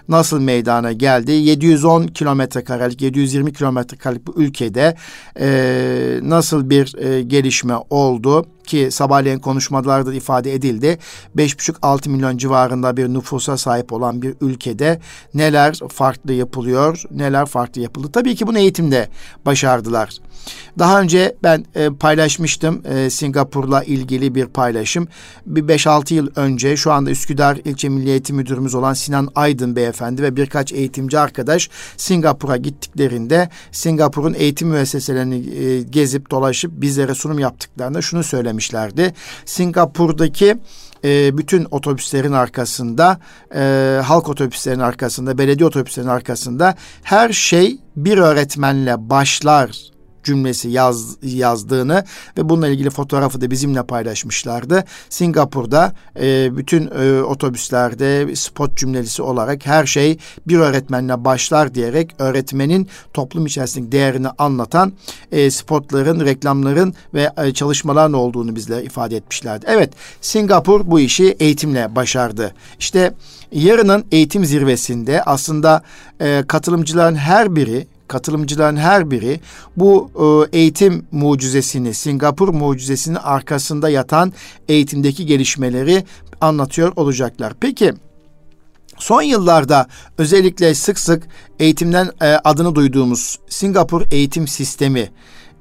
Nasıl 0.09 0.41
meydana 0.41 0.93
geldi? 0.93 1.33
710 1.33 2.07
kilometre 2.07 2.65
karelik, 2.65 3.03
720 3.03 3.53
kilometre 3.53 3.97
karelik 3.97 4.27
bu 4.27 4.35
ülkede 4.37 4.97
e, 5.41 6.21
nasıl 6.23 6.71
bir 6.71 6.99
e, 6.99 7.23
gelişme 7.23 7.75
oldu? 7.91 8.47
ki 8.69 8.89
sabahleyin 8.91 9.39
konuşmalarda 9.39 10.15
ifade 10.15 10.55
edildi. 10.55 10.99
5,5-6 11.37 12.09
milyon 12.09 12.37
civarında 12.37 12.97
bir 12.97 13.09
nüfusa 13.09 13.57
sahip 13.57 13.93
olan 13.93 14.23
bir 14.23 14.35
ülkede 14.41 15.01
neler 15.35 15.79
farklı 15.89 16.33
yapılıyor, 16.33 17.03
neler 17.11 17.47
farklı 17.47 17.81
yapıldı. 17.81 18.09
Tabii 18.13 18.35
ki 18.35 18.47
bunu 18.47 18.59
eğitimde 18.59 19.09
başardılar. 19.47 20.19
Daha 20.79 21.01
önce 21.01 21.37
ben 21.43 21.65
e, 21.75 21.91
paylaşmıştım 21.91 22.83
e, 22.87 23.11
Singapur'la 23.11 23.83
ilgili 23.85 24.35
bir 24.35 24.47
paylaşım. 24.47 25.09
Bir 25.47 25.63
5-6 25.63 26.15
yıl 26.15 26.29
önce 26.37 26.77
şu 26.77 26.93
anda 26.93 27.11
Üsküdar 27.11 27.57
İlçe 27.65 27.89
Milli 27.89 28.11
Eğitim 28.11 28.37
Müdürümüz 28.37 28.75
olan 28.75 28.95
Sinan 28.95 29.29
Aydın 29.35 29.77
Beyefendi 29.77 30.23
ve 30.23 30.37
birkaç 30.37 30.73
eğitimci 30.73 31.19
arkadaş 31.19 31.71
Singapur'a 31.97 32.57
gittiklerinde 32.57 33.49
Singapur'un 33.73 34.35
eğitim 34.35 34.69
müesseselerini 34.69 35.55
e, 35.55 35.83
gezip 35.83 36.31
dolaşıp 36.31 36.73
bizlere 36.75 37.15
sunum 37.15 37.39
yaptıklarında 37.39 38.03
şunu 38.03 38.25
söylemişlerdi. 38.25 39.15
Singapur'daki 39.45 40.59
e, 41.05 41.39
bütün 41.39 41.67
otobüslerin 41.71 42.33
arkasında, 42.33 43.21
e, 43.55 44.01
halk 44.05 44.29
otobüslerin 44.29 44.81
arkasında, 44.81 45.39
belediye 45.39 45.67
otobüslerin 45.67 46.09
arkasında 46.09 46.75
her 47.03 47.33
şey 47.33 47.79
bir 47.97 48.19
öğretmenle 48.19 49.11
başlar 49.11 49.98
cümlesi 50.29 50.69
yaz, 50.69 51.17
yazdığını 51.23 52.05
ve 52.39 52.49
bununla 52.49 52.69
ilgili 52.69 52.91
fotoğrafı 52.91 53.41
da 53.41 53.51
bizimle 53.51 53.83
paylaşmışlardı. 53.83 54.85
Singapur'da 55.11 55.93
e, 56.21 56.57
bütün 56.57 56.91
e, 57.01 57.23
otobüslerde 57.23 58.37
spot 58.37 58.77
cümlesi 58.77 59.23
olarak 59.23 59.67
her 59.67 59.87
şey 59.87 60.19
bir 60.47 60.59
öğretmenle 60.59 61.25
başlar 61.25 61.75
diyerek 61.75 62.15
öğretmenin 62.19 62.89
toplum 63.15 63.47
içerisindeki 63.47 63.93
değerini 63.93 64.29
anlatan 64.29 64.93
e, 65.33 65.51
spotların, 65.51 66.25
reklamların 66.25 66.95
ve 67.15 67.31
e, 67.37 67.53
çalışmaların 67.53 68.13
olduğunu 68.13 68.57
bizlere 68.57 68.85
ifade 68.85 69.17
etmişlerdi. 69.17 69.67
Evet, 69.69 69.93
Singapur 70.21 70.81
bu 70.87 71.01
işi 71.01 71.37
eğitimle 71.41 71.97
başardı. 71.97 72.55
İşte 72.79 73.15
yarının 73.53 74.05
eğitim 74.13 74.45
zirvesinde 74.45 75.23
aslında 75.23 75.83
e, 76.21 76.45
katılımcıların 76.49 77.17
her 77.17 77.57
biri 77.57 77.87
katılımcıların 78.09 78.77
her 78.77 79.11
biri 79.11 79.41
bu 79.77 80.11
e, 80.53 80.59
eğitim 80.59 81.07
mucizesini, 81.13 81.95
Singapur 81.95 82.49
mucizesinin 82.49 83.15
arkasında 83.17 83.89
yatan 83.89 84.33
eğitimdeki 84.69 85.27
gelişmeleri 85.27 86.05
anlatıyor 86.41 86.93
olacaklar. 86.97 87.53
Peki 87.61 87.93
Son 88.99 89.23
yıllarda 89.23 89.87
özellikle 90.19 90.75
sık 90.75 90.99
sık 90.99 91.23
eğitimden 91.59 92.11
e, 92.21 92.27
adını 92.27 92.75
duyduğumuz 92.75 93.39
Singapur 93.49 94.03
eğitim 94.11 94.49
sistemi 94.49 95.11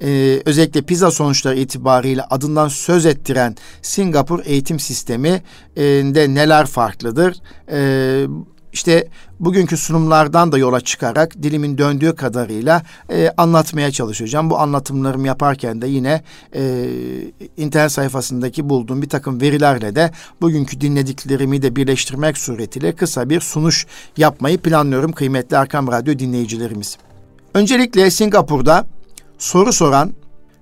e, 0.01 0.41
özellikle 0.45 0.81
PISA 0.81 1.11
sonuçları 1.11 1.55
itibariyle 1.55 2.23
adından 2.23 2.67
söz 2.67 3.05
ettiren 3.05 3.55
Singapur 3.81 4.39
eğitim 4.45 4.79
sistemi 4.79 5.43
e, 5.75 5.83
de 5.85 6.33
neler 6.33 6.65
farklıdır? 6.65 7.35
E, 7.71 8.27
işte 8.73 9.07
bugünkü 9.39 9.77
sunumlardan 9.77 10.51
da 10.51 10.57
yola 10.57 10.81
çıkarak 10.81 11.43
dilimin 11.43 11.77
döndüğü 11.77 12.15
kadarıyla 12.15 12.83
e, 13.09 13.29
anlatmaya 13.37 13.91
çalışacağım. 13.91 14.49
Bu 14.49 14.59
anlatımlarımı 14.59 15.27
yaparken 15.27 15.81
de 15.81 15.87
yine 15.87 16.23
e, 16.55 16.85
internet 17.57 17.91
sayfasındaki 17.91 18.69
bulduğum 18.69 19.01
bir 19.01 19.09
takım 19.09 19.41
verilerle 19.41 19.95
de 19.95 20.11
bugünkü 20.41 20.81
dinlediklerimi 20.81 21.61
de 21.61 21.75
birleştirmek 21.75 22.37
suretiyle 22.37 22.95
kısa 22.95 23.29
bir 23.29 23.39
sunuş 23.39 23.87
yapmayı 24.17 24.57
planlıyorum 24.57 25.11
kıymetli 25.11 25.55
Erkam 25.55 25.87
Radyo 25.87 26.19
dinleyicilerimiz. 26.19 26.97
Öncelikle 27.53 28.11
Singapur'da 28.11 28.85
soru 29.37 29.73
soran, 29.73 30.13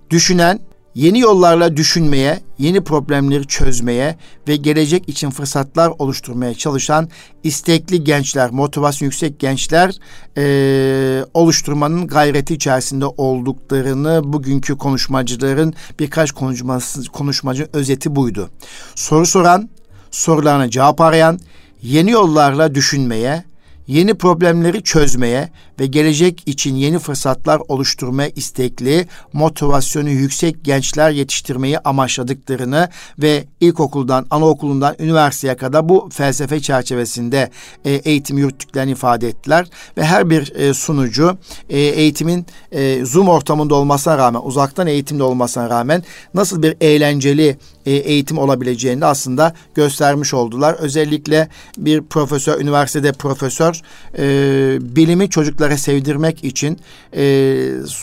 düşünen 0.10 0.60
yeni 0.96 1.20
yollarla 1.20 1.78
düşünmeye, 1.78 2.40
yeni 2.58 2.82
problemleri 2.82 3.48
çözmeye 3.48 4.16
ve 4.48 4.56
gelecek 4.56 5.10
için 5.10 5.30
fırsatlar 5.30 5.92
oluşturmaya 6.00 6.54
çalışan 6.54 7.10
istekli 7.44 8.04
gençler, 8.04 8.52
motivasyon 8.52 9.06
yüksek 9.06 9.40
gençler 9.40 9.96
e, 10.38 11.26
oluşturmanın 11.34 12.08
gayreti 12.08 12.54
içerisinde 12.54 13.06
olduklarını 13.06 14.22
bugünkü 14.34 14.78
konuşmacıların 14.78 15.74
birkaç 16.00 16.32
konuşması, 16.32 17.06
konuşmacı 17.12 17.68
özeti 17.74 18.16
buydu. 18.16 18.50
Soru 18.96 19.26
soran, 19.26 19.70
sorularına 20.12 20.70
cevap 20.70 21.02
arayan, 21.02 21.40
yeni 21.82 22.12
yollarla 22.12 22.76
düşünmeye, 22.76 23.44
yeni 23.88 24.14
problemleri 24.14 24.84
çözmeye 24.84 25.50
ve 25.80 25.86
gelecek 25.86 26.44
için 26.46 26.76
yeni 26.76 27.00
fırsatlar 27.00 27.62
oluşturmaya 27.68 28.30
istekli, 28.30 29.08
motivasyonu 29.34 30.10
yüksek 30.10 30.64
gençler 30.64 31.12
yetiştirmeyi 31.12 31.80
amaçladıklarını 31.80 32.90
ve 33.20 33.46
ilkokuldan, 33.60 34.26
anaokulundan 34.30 34.96
üniversiteye 35.00 35.56
kadar 35.56 35.90
bu 35.90 36.10
felsefe 36.14 36.60
çerçevesinde 36.60 37.50
e, 37.86 37.92
eğitim 37.92 38.38
yürüttüklerini 38.38 38.92
ifade 38.92 39.28
ettiler 39.28 39.68
ve 39.98 40.06
her 40.06 40.30
bir 40.30 40.56
e, 40.56 40.74
sunucu 40.74 41.38
e, 41.70 41.80
eğitimin 41.80 42.46
e, 42.72 43.06
Zoom 43.06 43.30
ortamında 43.30 43.76
olmasına 43.76 44.18
rağmen, 44.18 44.42
uzaktan 44.44 44.88
eğitimde 44.88 45.24
olmasına 45.24 45.70
rağmen 45.70 46.04
nasıl 46.34 46.64
bir 46.64 46.76
eğlenceli 46.82 47.58
e, 47.86 47.92
eğitim 47.92 48.38
olabileceğini 48.38 49.06
aslında 49.06 49.54
göstermiş 49.76 50.34
oldular. 50.34 50.74
Özellikle 50.74 51.50
bir 51.78 52.02
profesör, 52.02 52.62
üniversitede 52.62 53.12
profesör 53.12 53.82
e, 54.18 54.96
bilimi 54.96 55.30
çocuklara 55.30 55.78
sevdirmek 55.78 56.44
için 56.44 56.80
e, 57.16 57.56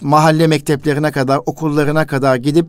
mahalle 0.02 0.46
mekteplerine 0.46 1.12
kadar, 1.12 1.40
okullarına 1.46 2.06
kadar 2.06 2.36
gidip 2.36 2.66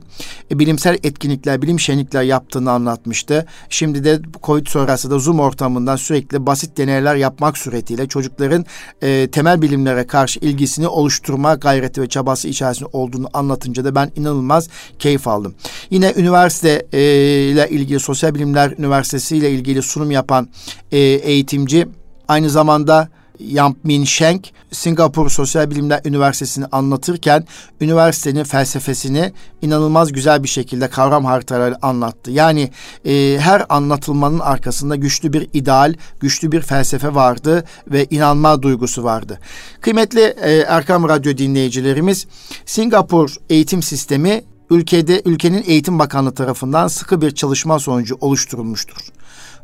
e, 0.51 0.60
bilimsel 0.60 0.98
etkinlikler, 1.03 1.62
bilim 1.62 1.79
şenlikler 1.79 2.24
yaptığını 2.24 2.72
anlatmıştı. 2.72 3.46
Şimdi 3.70 4.03
de 4.03 4.20
Covid 4.43 4.67
sonrası 4.67 5.12
da 5.12 5.20
Zoom 5.20 5.39
ortamından 5.39 5.96
sürekli 5.96 6.46
basit 6.46 6.77
deneyler 6.77 7.15
yapmak 7.15 7.58
suretiyle 7.58 8.08
çocukların 8.08 8.65
e, 9.01 9.27
temel 9.32 9.62
bilimlere 9.62 10.08
karşı 10.08 10.39
ilgisini 10.39 10.88
oluşturma 10.88 11.55
gayreti 11.55 12.01
ve 12.01 12.10
çabası 12.10 12.48
içerisinde 12.48 12.89
olduğunu 12.93 13.27
anlatınca 13.34 13.86
da 13.86 13.96
ben 13.96 14.12
inanılmaz 14.15 14.67
keyif 15.00 15.27
aldım. 15.27 15.55
Yine 15.89 16.13
üniversite 16.17 16.86
e, 16.93 17.02
ile 17.03 17.69
ilgili 17.69 18.00
Sosyal 18.00 18.36
Bilimler 18.36 18.72
Üniversitesi 18.77 19.38
ile 19.38 19.51
ilgili 19.51 19.81
sunum 19.81 20.12
yapan 20.12 20.50
e, 20.91 20.98
eğitimci 21.00 21.88
aynı 22.27 22.50
zamanda 22.50 23.10
Yamp 23.39 23.86
Min 23.86 24.03
Sheng 24.03 24.43
Singapur 24.72 25.29
Sosyal 25.29 25.72
Bilimler 25.72 26.01
Üniversitesi'ni 26.05 26.65
anlatırken 26.65 27.45
üniversitenin 27.81 28.43
felsefesini 28.43 29.33
inanılmaz 29.62 30.12
güzel 30.12 30.43
bir 30.43 30.48
şekilde 30.48 30.88
kavram 30.88 31.25
haritaları 31.25 31.86
anlattı. 31.86 32.31
Yani 32.31 32.72
e, 33.05 33.38
her 33.39 33.65
anlatılmanın 33.69 34.39
arkasında 34.39 34.95
güçlü 34.95 35.33
bir 35.33 35.50
ideal, 35.53 35.93
güçlü 36.19 36.51
bir 36.51 36.62
felsefe 36.62 37.15
vardı 37.15 37.63
ve 37.88 38.05
inanma 38.10 38.62
duygusu 38.62 39.03
vardı. 39.03 39.39
Kıymetli 39.81 40.22
e, 40.22 40.51
Erkam 40.51 41.10
Radyo 41.10 41.38
dinleyicilerimiz, 41.38 42.27
Singapur 42.65 43.36
eğitim 43.50 43.83
sistemi 43.83 44.43
ülkede 44.70 45.22
ülkenin 45.25 45.63
Eğitim 45.67 46.00
Bakanlığı 46.00 46.34
tarafından 46.34 46.88
sıkı 46.88 47.22
bir 47.22 47.32
çalışma 47.32 47.79
sonucu 47.79 48.17
oluşturulmuştur. 48.22 48.98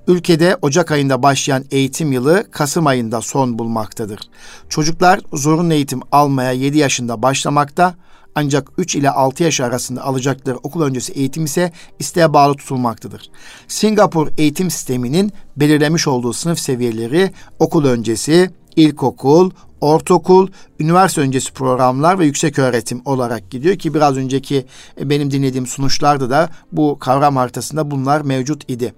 Ülkede 0.08 0.58
Ocak 0.62 0.92
ayında 0.92 1.24
başlayan 1.24 1.66
eğitim 1.72 2.12
yılı 2.12 2.52
Kasım 2.52 2.88
ayında 2.88 3.22
son 3.22 3.60
bulmaktadır. 3.60 4.20
Çocuklar 4.70 5.20
zorunlu 5.34 5.74
eğitim 5.74 6.00
almaya 6.12 6.52
7 6.52 6.78
yaşında 6.78 7.22
başlamakta 7.22 7.96
ancak 8.36 8.70
3 8.78 8.96
ile 8.96 9.10
6 9.10 9.44
yaş 9.44 9.62
arasında 9.62 10.04
alacakları 10.04 10.58
okul 10.58 10.82
öncesi 10.82 11.14
eğitim 11.14 11.46
ise 11.46 11.72
isteğe 12.00 12.34
bağlı 12.34 12.56
tutulmaktadır. 12.56 13.30
Singapur 13.68 14.28
eğitim 14.38 14.72
sisteminin 14.72 15.32
belirlemiş 15.58 16.08
olduğu 16.08 16.34
sınıf 16.34 16.60
seviyeleri 16.60 17.32
okul 17.60 17.86
öncesi, 17.86 18.52
ilkokul, 18.76 19.52
ortaokul, 19.82 20.48
üniversite 20.80 21.22
öncesi 21.22 21.54
programlar 21.54 22.20
ve 22.20 22.26
yüksek 22.26 22.60
öğretim 22.60 23.02
olarak 23.06 23.50
gidiyor 23.52 23.76
ki 23.76 23.94
biraz 23.94 24.18
önceki 24.18 24.66
e, 25.02 25.10
benim 25.10 25.32
dinlediğim 25.32 25.68
sunuşlarda 25.68 26.30
da 26.30 26.50
bu 26.72 27.00
kavram 27.00 27.36
haritasında 27.36 27.92
bunlar 27.92 28.22
mevcut 28.22 28.70
idi. 28.70 28.94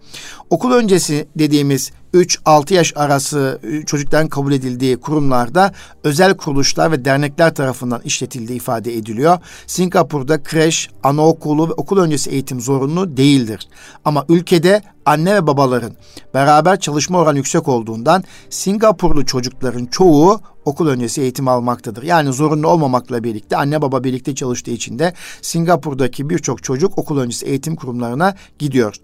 Okul 0.50 0.72
öncesi 0.72 1.28
dediğimiz 1.36 1.92
3-6 2.14 2.74
yaş 2.74 2.94
arası 2.96 3.60
e, 3.64 3.86
çocukların 3.86 4.28
kabul 4.28 4.52
edildiği 4.52 4.98
kurumlarda 4.98 5.74
özel 6.04 6.38
kuruluşlar 6.38 6.92
ve 6.92 7.06
dernekler 7.06 7.56
tarafından 7.56 8.02
işletildiği 8.06 8.58
ifade 8.58 8.98
ediliyor. 8.98 9.38
Singapur'da 9.68 10.44
kreş, 10.44 10.90
anaokulu 11.04 11.70
ve 11.70 11.74
okul 11.74 11.98
öncesi 11.98 12.30
eğitim 12.30 12.62
zorunlu 12.62 13.18
değildir. 13.18 13.68
Ama 14.06 14.26
ülkede 14.30 14.82
anne 15.06 15.36
ve 15.36 15.48
babaların 15.48 15.92
beraber 16.34 16.80
çalışma 16.80 17.20
oranı 17.20 17.38
yüksek 17.38 17.68
olduğundan 17.68 18.24
Singapurlu 18.50 19.26
çocukların 19.26 19.86
çoğu 19.86 20.42
okul 20.66 20.88
öncesi 20.88 21.22
eğitim 21.22 21.48
almaktadır. 21.48 22.04
Yani 22.04 22.34
zorunlu 22.34 22.68
olmamakla 22.68 23.24
birlikte 23.24 23.58
anne 23.58 23.82
baba 23.82 24.04
birlikte 24.04 24.36
çalıştığı 24.36 24.72
için 24.72 25.00
de 25.00 25.14
Singapur'daki 25.42 26.30
birçok 26.30 26.64
çocuk 26.64 26.98
okul 26.98 27.18
öncesi 27.18 27.46
eğitim 27.46 27.76
kurumlarına 27.76 28.36
gidiyor. 28.60 28.96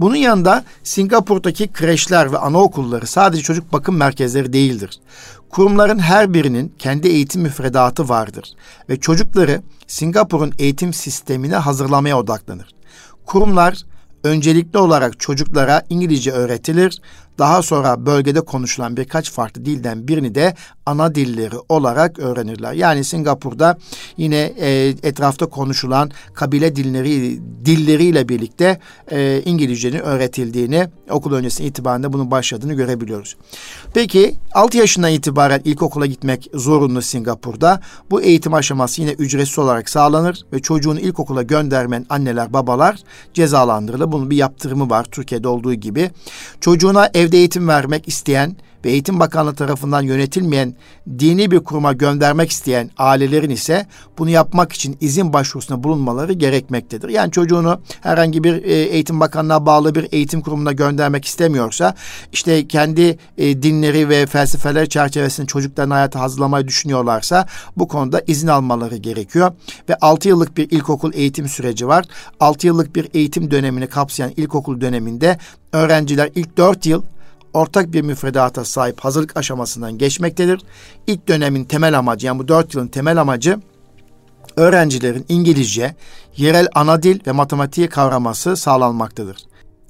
Bunun 0.00 0.16
yanında 0.16 0.64
Singapur'daki 0.82 1.68
kreşler 1.68 2.32
ve 2.32 2.38
anaokulları 2.52 3.06
sadece 3.06 3.42
çocuk 3.42 3.72
bakım 3.72 3.96
merkezleri 3.96 4.52
değildir. 4.52 5.00
Kurumların 5.50 5.98
her 5.98 6.34
birinin 6.34 6.74
kendi 6.78 7.08
eğitim 7.08 7.42
müfredatı 7.42 8.08
vardır 8.08 8.54
ve 8.88 9.00
çocukları 9.00 9.62
Singapur'un 9.86 10.52
eğitim 10.58 10.92
sistemine 10.92 11.56
hazırlamaya 11.56 12.18
odaklanır. 12.18 12.74
Kurumlar 13.26 13.82
öncelikli 14.24 14.78
olarak 14.78 15.20
çocuklara 15.20 15.82
İngilizce 15.90 16.32
öğretilir 16.32 17.00
daha 17.38 17.62
sonra 17.62 18.06
bölgede 18.06 18.40
konuşulan 18.40 18.96
birkaç 18.96 19.30
farklı 19.30 19.64
dilden 19.64 20.08
birini 20.08 20.34
de 20.34 20.54
ana 20.86 21.14
dilleri 21.14 21.56
olarak 21.68 22.18
öğrenirler. 22.18 22.72
Yani 22.72 23.04
Singapur'da 23.04 23.78
yine 24.16 24.36
e, 24.36 24.94
etrafta 25.02 25.46
konuşulan 25.46 26.10
kabile 26.34 26.76
dilleri 26.76 27.40
dilleriyle 27.64 28.28
birlikte 28.28 28.78
e, 29.10 29.42
İngilizcenin 29.44 29.98
öğretildiğini 29.98 30.88
okul 31.10 31.32
öncesi 31.32 31.64
itibariyle 31.64 32.12
bunun 32.12 32.30
başladığını 32.30 32.74
görebiliyoruz. 32.74 33.36
Peki 33.94 34.34
6 34.54 34.78
yaşından 34.78 35.12
itibaren 35.12 35.60
ilkokula 35.64 36.06
gitmek 36.06 36.50
zorunlu 36.54 37.02
Singapur'da. 37.02 37.80
Bu 38.10 38.22
eğitim 38.22 38.54
aşaması 38.54 39.00
yine 39.00 39.10
ücretsiz 39.10 39.58
olarak 39.58 39.90
sağlanır 39.90 40.44
ve 40.52 40.62
çocuğunu 40.62 41.00
ilkokula 41.00 41.42
göndermeyen 41.42 42.06
anneler 42.08 42.52
babalar 42.52 42.98
cezalandırılır. 43.34 44.12
Bunun 44.12 44.30
bir 44.30 44.36
yaptırımı 44.36 44.90
var 44.90 45.04
Türkiye'de 45.04 45.48
olduğu 45.48 45.74
gibi. 45.74 46.10
Çocuğuna 46.60 47.10
evde 47.22 47.38
eğitim 47.38 47.68
vermek 47.68 48.08
isteyen 48.08 48.56
ve 48.84 48.90
Eğitim 48.90 49.20
Bakanlığı 49.20 49.54
tarafından 49.54 50.02
yönetilmeyen 50.02 50.74
dini 51.18 51.50
bir 51.50 51.60
kuruma 51.60 51.92
göndermek 51.92 52.50
isteyen 52.50 52.90
ailelerin 52.98 53.50
ise 53.50 53.86
bunu 54.18 54.30
yapmak 54.30 54.72
için 54.72 54.96
izin 55.00 55.32
başvurusunda 55.32 55.84
bulunmaları 55.84 56.32
gerekmektedir. 56.32 57.08
Yani 57.08 57.30
çocuğunu 57.30 57.80
herhangi 58.00 58.44
bir 58.44 58.64
e, 58.64 58.72
Eğitim 58.72 59.20
Bakanlığı'na 59.20 59.66
bağlı 59.66 59.94
bir 59.94 60.08
eğitim 60.12 60.40
kurumuna 60.40 60.72
göndermek 60.72 61.24
istemiyorsa 61.24 61.94
işte 62.32 62.68
kendi 62.68 63.18
e, 63.38 63.62
dinleri 63.62 64.08
ve 64.08 64.26
felsefeler 64.26 64.88
çerçevesinde 64.88 65.46
çocuklarını 65.46 65.94
hayata 65.94 66.20
hazırlamayı 66.20 66.68
düşünüyorlarsa 66.68 67.46
bu 67.76 67.88
konuda 67.88 68.22
izin 68.26 68.48
almaları 68.48 68.96
gerekiyor. 68.96 69.52
Ve 69.88 69.94
6 70.00 70.28
yıllık 70.28 70.56
bir 70.56 70.70
ilkokul 70.70 71.12
eğitim 71.14 71.48
süreci 71.48 71.88
var. 71.88 72.04
6 72.40 72.66
yıllık 72.66 72.96
bir 72.96 73.08
eğitim 73.14 73.50
dönemini 73.50 73.86
kapsayan 73.86 74.32
ilkokul 74.36 74.80
döneminde 74.80 75.38
öğrenciler 75.72 76.30
ilk 76.34 76.56
4 76.56 76.86
yıl 76.86 77.02
ortak 77.54 77.92
bir 77.92 78.02
müfredata 78.02 78.64
sahip 78.64 79.00
hazırlık 79.00 79.36
aşamasından 79.36 79.98
geçmektedir. 79.98 80.60
İlk 81.06 81.28
dönemin 81.28 81.64
temel 81.64 81.98
amacı 81.98 82.26
yani 82.26 82.38
bu 82.38 82.48
dört 82.48 82.74
yılın 82.74 82.88
temel 82.88 83.20
amacı 83.20 83.60
öğrencilerin 84.56 85.26
İngilizce, 85.28 85.94
yerel 86.36 86.68
ana 86.74 87.02
dil 87.02 87.20
ve 87.26 87.32
matematiği 87.32 87.88
kavraması 87.88 88.56
sağlanmaktadır. 88.56 89.36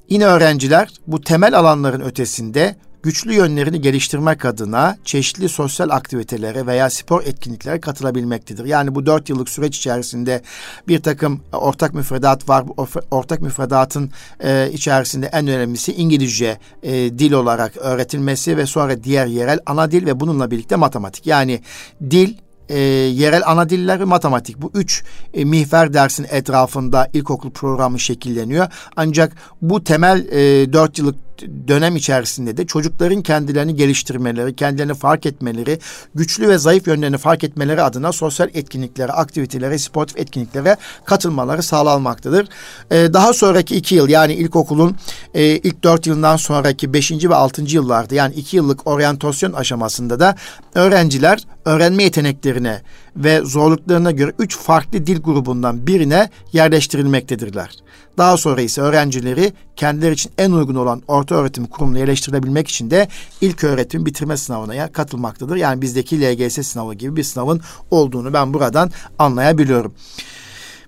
Yine 0.09 0.25
öğrenciler 0.25 0.93
bu 1.07 1.21
temel 1.21 1.59
alanların 1.59 2.01
ötesinde 2.01 2.75
güçlü 3.03 3.33
yönlerini 3.33 3.81
geliştirmek 3.81 4.45
adına 4.45 4.97
çeşitli 5.05 5.49
sosyal 5.49 5.89
aktivitelere 5.89 6.67
veya 6.67 6.89
spor 6.89 7.23
etkinliklere 7.23 7.81
katılabilmektedir. 7.81 8.65
Yani 8.65 8.95
bu 8.95 9.05
dört 9.05 9.29
yıllık 9.29 9.49
süreç 9.49 9.77
içerisinde 9.77 10.41
bir 10.87 11.01
takım 11.01 11.41
ortak 11.51 11.93
müfredat 11.93 12.49
var. 12.49 12.65
Ortak 13.11 13.41
müfredatın 13.41 14.11
e, 14.43 14.69
içerisinde 14.73 15.25
en 15.25 15.47
önemlisi 15.47 15.93
İngilizce 15.93 16.57
e, 16.83 16.91
dil 16.93 17.31
olarak 17.31 17.77
öğretilmesi 17.77 18.57
ve 18.57 18.65
sonra 18.65 19.03
diğer 19.03 19.25
yerel 19.27 19.59
ana 19.65 19.91
dil 19.91 20.05
ve 20.05 20.19
bununla 20.19 20.51
birlikte 20.51 20.75
matematik. 20.75 21.27
Yani 21.27 21.61
dil, 22.09 22.37
e, 22.69 22.79
yerel 22.79 23.41
ana 23.45 23.69
diller 23.69 23.99
ve 23.99 24.05
matematik. 24.05 24.61
Bu 24.61 24.71
üç 24.73 25.03
e, 25.33 25.45
mihver 25.45 25.93
dersin 25.93 26.27
etrafında 26.31 27.09
ilkokul 27.13 27.51
programı 27.51 27.99
şekilleniyor. 27.99 28.67
Ancak 28.95 29.33
bu 29.61 29.83
temel 29.83 30.25
e, 30.31 30.73
dört 30.73 30.99
yıllık 30.99 31.32
dönem 31.67 31.95
içerisinde 31.95 32.57
de 32.57 32.65
çocukların 32.65 33.21
kendilerini 33.21 33.75
geliştirmeleri, 33.75 34.55
kendilerini 34.55 34.93
fark 34.93 35.25
etmeleri, 35.25 35.79
güçlü 36.15 36.47
ve 36.49 36.57
zayıf 36.57 36.87
yönlerini 36.87 37.17
fark 37.17 37.43
etmeleri 37.43 37.81
adına 37.81 38.11
sosyal 38.11 38.49
etkinliklere, 38.53 39.11
aktivitelere, 39.11 39.77
sportif 39.77 40.17
etkinliklere 40.17 40.77
katılmaları 41.05 41.63
sağlanmaktadır. 41.63 42.47
Ee, 42.91 43.13
daha 43.13 43.33
sonraki 43.33 43.75
iki 43.75 43.95
yıl 43.95 44.09
yani 44.09 44.33
ilkokulun 44.33 44.95
e, 45.33 45.45
ilk 45.45 45.83
dört 45.83 46.07
yılından 46.07 46.37
sonraki 46.37 46.93
beşinci 46.93 47.29
ve 47.29 47.35
altıncı 47.35 47.75
yıllarda 47.75 48.15
yani 48.15 48.35
iki 48.35 48.57
yıllık 48.57 48.87
oryantasyon 48.87 49.53
aşamasında 49.53 50.19
da 50.19 50.35
öğrenciler 50.75 51.39
öğrenme 51.65 52.03
yeteneklerine 52.03 52.81
ve 53.15 53.41
zorluklarına 53.41 54.11
göre 54.11 54.33
üç 54.39 54.57
farklı 54.57 55.07
dil 55.07 55.21
grubundan 55.21 55.87
birine 55.87 56.29
yerleştirilmektedirler. 56.53 57.69
Daha 58.17 58.37
sonra 58.37 58.61
ise 58.61 58.81
öğrencileri 58.81 59.53
kendileri 59.75 60.13
için 60.13 60.31
en 60.37 60.51
uygun 60.51 60.75
olan 60.75 61.01
orta 61.07 61.35
öğretim 61.35 61.65
kurumunu 61.65 61.99
yerleştirebilmek 61.99 62.67
için 62.67 62.91
de 62.91 63.07
ilk 63.41 63.63
öğretim 63.63 64.05
bitirme 64.05 64.37
sınavına 64.37 64.91
katılmaktadır. 64.91 65.55
Yani 65.55 65.81
bizdeki 65.81 66.21
LGS 66.21 66.67
sınavı 66.67 66.93
gibi 66.93 67.15
bir 67.15 67.23
sınavın 67.23 67.61
olduğunu 67.91 68.33
ben 68.33 68.53
buradan 68.53 68.91
anlayabiliyorum. 69.19 69.93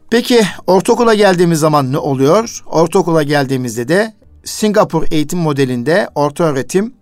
Peki 0.10 0.42
ortaokula 0.68 1.14
geldiğimiz 1.14 1.60
zaman 1.60 1.92
ne 1.92 1.98
oluyor? 1.98 2.64
Ortaokula 2.66 3.24
geldiğimizde 3.24 3.88
de 3.88 4.14
Singapur 4.44 5.04
eğitim 5.12 5.40
modelinde 5.40 6.10
orta 6.16 6.44
öğretim 6.44 6.94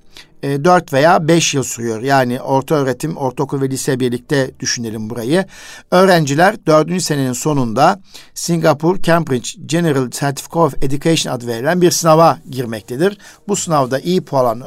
e, 0.44 0.66
4 0.66 0.94
veya 0.94 1.28
5 1.28 1.54
yıl 1.54 1.64
sürüyor. 1.64 2.02
Yani 2.02 2.42
orta 2.42 2.76
öğretim, 2.76 3.18
ortaokul 3.18 3.62
ve 3.62 3.70
lise 3.70 4.00
birlikte 4.00 4.52
düşünelim 4.60 5.10
burayı. 5.10 5.46
Öğrenciler 5.92 6.66
4. 6.66 7.02
senenin 7.02 7.34
sonunda 7.34 8.00
Singapur 8.34 9.02
Cambridge 9.02 9.50
General 9.66 10.10
Certificate 10.10 10.60
of 10.60 10.84
Education 10.84 11.34
adı 11.34 11.48
verilen 11.48 11.82
bir 11.82 11.92
sınava 11.92 12.38
girmektedir. 12.50 13.18
Bu 13.48 13.56
sınavda 13.56 14.00
iyi 14.00 14.22
puan 14.22 14.64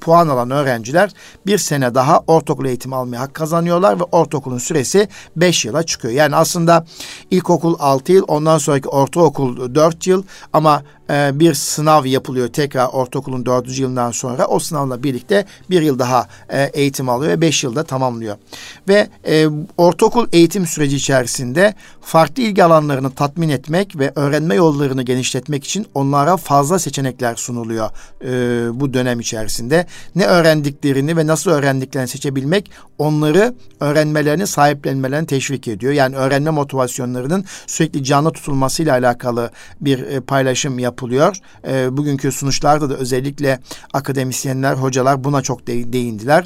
puan 0.00 0.28
alan 0.28 0.50
öğrenciler 0.50 1.10
bir 1.46 1.58
sene 1.58 1.94
daha 1.94 2.20
ortaokul 2.26 2.66
eğitimi 2.66 2.96
almaya 2.96 3.20
hak 3.20 3.34
kazanıyorlar 3.34 4.00
ve 4.00 4.04
ortaokulun 4.04 4.58
süresi 4.58 5.08
beş 5.36 5.64
yıla 5.64 5.82
çıkıyor. 5.82 6.14
Yani 6.14 6.36
aslında 6.36 6.86
ilkokul 7.30 7.76
altı 7.78 8.12
yıl 8.12 8.24
ondan 8.28 8.58
sonraki 8.58 8.88
ortaokul 8.88 9.74
dört 9.74 10.06
yıl 10.06 10.22
ama 10.52 10.82
e, 11.10 11.40
bir 11.40 11.54
sınav 11.54 12.06
yapılıyor 12.06 12.48
tekrar 12.48 12.86
ortaokulun 12.86 13.46
dördüncü 13.46 13.82
yılından 13.82 14.10
sonra. 14.10 14.46
O 14.46 14.58
sınavla 14.58 15.02
birlikte 15.02 15.44
bir 15.70 15.82
yıl 15.82 15.98
daha 15.98 16.28
e, 16.48 16.62
eğitim 16.62 17.08
alıyor 17.08 17.32
ve 17.32 17.40
beş 17.40 17.64
yılda 17.64 17.84
tamamlıyor. 17.84 18.36
Ve 18.88 19.08
e, 19.26 19.46
ortaokul 19.76 20.26
eğitim 20.32 20.66
süreci 20.66 20.96
içerisinde 20.96 21.74
farklı 22.00 22.42
ilgi 22.42 22.64
alanlarını 22.64 23.10
tatmin 23.10 23.48
etmek 23.48 23.98
ve 23.98 24.12
öğrenme 24.14 24.54
yollarını 24.54 25.02
genişletmek 25.02 25.64
için 25.64 25.86
onlara 25.94 26.36
fazla 26.36 26.78
seçenekler 26.78 27.34
sunuluyor 27.34 27.90
e, 28.24 28.30
bu 28.80 28.94
dönem 28.94 29.20
içerisinde. 29.20 29.86
Ne 30.14 30.26
öğrendiklerini 30.26 31.16
ve 31.16 31.26
nasıl 31.26 31.50
öğrendiklerini 31.50 32.08
seçebilmek 32.08 32.70
onları 32.98 33.54
öğrenmelerini 33.80 34.46
sahiplenmelerini 34.46 35.26
teşvik 35.26 35.68
ediyor. 35.68 35.92
Yani 35.92 36.16
öğrenme 36.16 36.50
motivasyonlarının 36.50 37.44
sürekli 37.66 38.04
canlı 38.04 38.30
tutulmasıyla 38.30 38.92
alakalı 38.92 39.50
bir 39.80 40.20
paylaşım 40.20 40.78
yapıyor 40.78 40.99
yapılıyor. 41.00 41.36
E, 41.66 41.96
bugünkü 41.96 42.32
sunuşlarda 42.32 42.90
da 42.90 42.94
özellikle 42.96 43.60
akademisyenler, 43.92 44.74
hocalar 44.74 45.24
buna 45.24 45.42
çok 45.42 45.66
de, 45.66 45.92
değindiler 45.92 46.44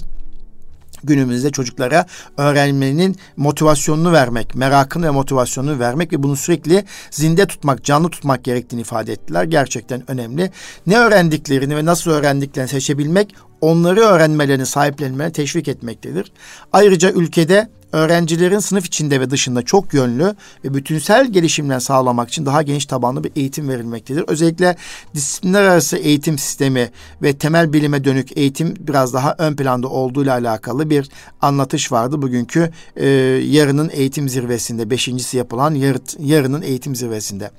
günümüzde 1.05 1.51
çocuklara 1.51 2.07
öğrenmenin 2.37 3.17
motivasyonunu 3.37 4.12
vermek, 4.12 4.55
merakını 4.55 5.07
ve 5.07 5.11
motivasyonunu 5.11 5.79
vermek 5.79 6.12
ve 6.12 6.23
bunu 6.23 6.37
sürekli 6.37 6.85
zinde 7.11 7.47
tutmak, 7.47 7.85
canlı 7.85 8.09
tutmak 8.09 8.45
gerektiğini 8.45 8.81
ifade 8.81 9.12
ettiler. 9.12 9.45
Gerçekten 9.45 10.11
önemli. 10.11 10.51
Ne 10.87 10.99
öğrendiklerini 10.99 11.77
ve 11.77 11.85
nasıl 11.85 12.11
öğrendiklerini 12.11 12.69
seçebilmek 12.69 13.35
onları 13.61 14.01
öğrenmelerini, 14.01 14.67
sahiplenmelerini 14.67 15.33
teşvik 15.33 15.69
etmektedir. 15.69 16.33
Ayrıca 16.73 17.11
ülkede 17.11 17.69
öğrencilerin 17.95 18.59
sınıf 18.59 18.87
içinde 18.87 19.21
ve 19.21 19.31
dışında 19.31 19.63
çok 19.63 19.95
yönlü 19.95 20.35
ve 20.65 20.75
bütünsel 20.75 21.33
gelişimler 21.33 21.81
sağlamak 21.81 22.29
için 22.29 22.47
daha 22.47 22.63
geniş 22.63 22.87
tabanlı 22.87 23.25
bir 23.25 23.33
eğitim 23.37 23.69
verilmektedir. 23.69 24.25
Özellikle 24.27 24.77
disiplinler 25.15 25.63
arası 25.63 25.97
eğitim 25.97 26.39
sistemi 26.39 26.91
ve 27.23 27.33
temel 27.33 27.73
bilime 27.73 28.05
dönük 28.05 28.37
eğitim 28.37 28.75
biraz 28.81 29.15
daha 29.15 29.35
ön 29.39 29.57
planda 29.57 29.89
olduğuyla 29.89 30.33
alakalı 30.33 30.91
bir 30.91 31.09
anlatış 31.43 31.93
vardı. 31.93 32.23
Bugünkü 32.23 32.71
e, 32.97 33.07
yarının 33.47 33.91
eğitim 33.93 34.29
zirvesinde, 34.29 34.91
beşincisi 34.91 35.37
yapılan 35.37 35.75
yar, 35.75 35.97
yarının 36.19 36.63
eğitim 36.63 36.97
zirvesinde. 36.97 37.51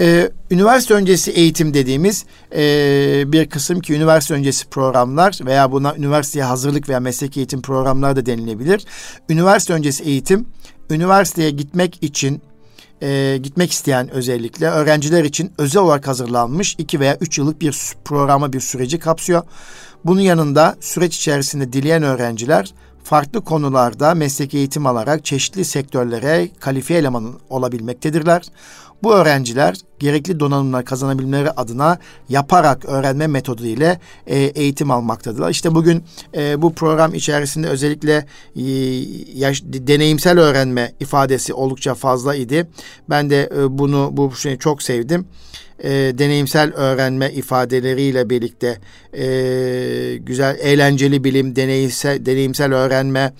E, 0.00 0.30
üniversite 0.50 0.94
öncesi 0.94 1.30
eğitim 1.30 1.74
dediğimiz 1.74 2.24
e, 2.54 3.24
bir 3.26 3.48
kısım 3.48 3.80
ki 3.80 3.94
üniversite 3.94 4.34
öncesi 4.34 4.68
programlar 4.68 5.38
veya 5.46 5.72
buna 5.72 5.96
üniversiteye 5.96 6.44
hazırlık 6.44 6.88
veya 6.88 7.00
meslek 7.00 7.36
eğitim 7.36 7.62
programları 7.62 8.16
da 8.16 8.26
denilebilir. 8.26 8.84
Üniversite 9.28 9.61
öncesi 9.70 10.04
eğitim, 10.04 10.46
üniversiteye 10.90 11.50
gitmek 11.50 12.02
için 12.02 12.42
e, 13.02 13.38
gitmek 13.42 13.72
isteyen 13.72 14.10
özellikle 14.10 14.66
öğrenciler 14.66 15.24
için 15.24 15.52
özel 15.58 15.82
olarak 15.82 16.08
hazırlanmış 16.08 16.74
iki 16.78 17.00
veya 17.00 17.16
üç 17.20 17.38
yıllık 17.38 17.60
bir 17.60 17.92
programa 18.04 18.52
bir 18.52 18.60
süreci 18.60 18.98
kapsıyor. 18.98 19.42
Bunun 20.04 20.20
yanında 20.20 20.76
süreç 20.80 21.16
içerisinde 21.16 21.72
dileyen 21.72 22.02
öğrenciler 22.02 22.74
farklı 23.04 23.44
konularda 23.44 24.14
meslek 24.14 24.54
eğitim 24.54 24.86
alarak 24.86 25.24
çeşitli 25.24 25.64
sektörlere 25.64 26.48
kalifiye 26.60 26.98
eleman 26.98 27.34
olabilmektedirler. 27.50 28.42
Bu 29.02 29.14
öğrenciler 29.14 29.76
gerekli 29.98 30.40
donanımlar 30.40 30.84
kazanabilmeleri 30.84 31.50
adına 31.50 31.98
yaparak 32.28 32.84
öğrenme 32.84 33.26
metodu 33.26 33.66
ile 33.66 34.00
e, 34.26 34.38
eğitim 34.38 34.90
almaktadırlar. 34.90 35.50
İşte 35.50 35.74
bugün 35.74 36.04
e, 36.36 36.62
bu 36.62 36.74
program 36.74 37.14
içerisinde 37.14 37.68
özellikle 37.68 38.26
e, 38.56 38.62
yaş, 39.34 39.62
deneyimsel 39.64 40.38
öğrenme 40.38 40.92
ifadesi 41.00 41.54
oldukça 41.54 41.94
fazla 41.94 42.34
idi. 42.34 42.68
Ben 43.10 43.30
de 43.30 43.50
e, 43.56 43.78
bunu 43.78 44.08
bu 44.12 44.36
şeyi 44.36 44.58
çok 44.58 44.82
sevdim 44.82 45.26
e, 45.82 45.90
deneyimsel 45.90 46.72
öğrenme 46.72 47.32
ifadeleriyle 47.32 48.30
birlikte 48.30 48.78
e, 49.12 49.24
güzel 50.16 50.58
eğlenceli 50.60 51.24
bilim, 51.24 51.56
deneyimsel, 51.56 52.26
deneyimsel 52.26 52.74
öğrenme, 52.74 53.32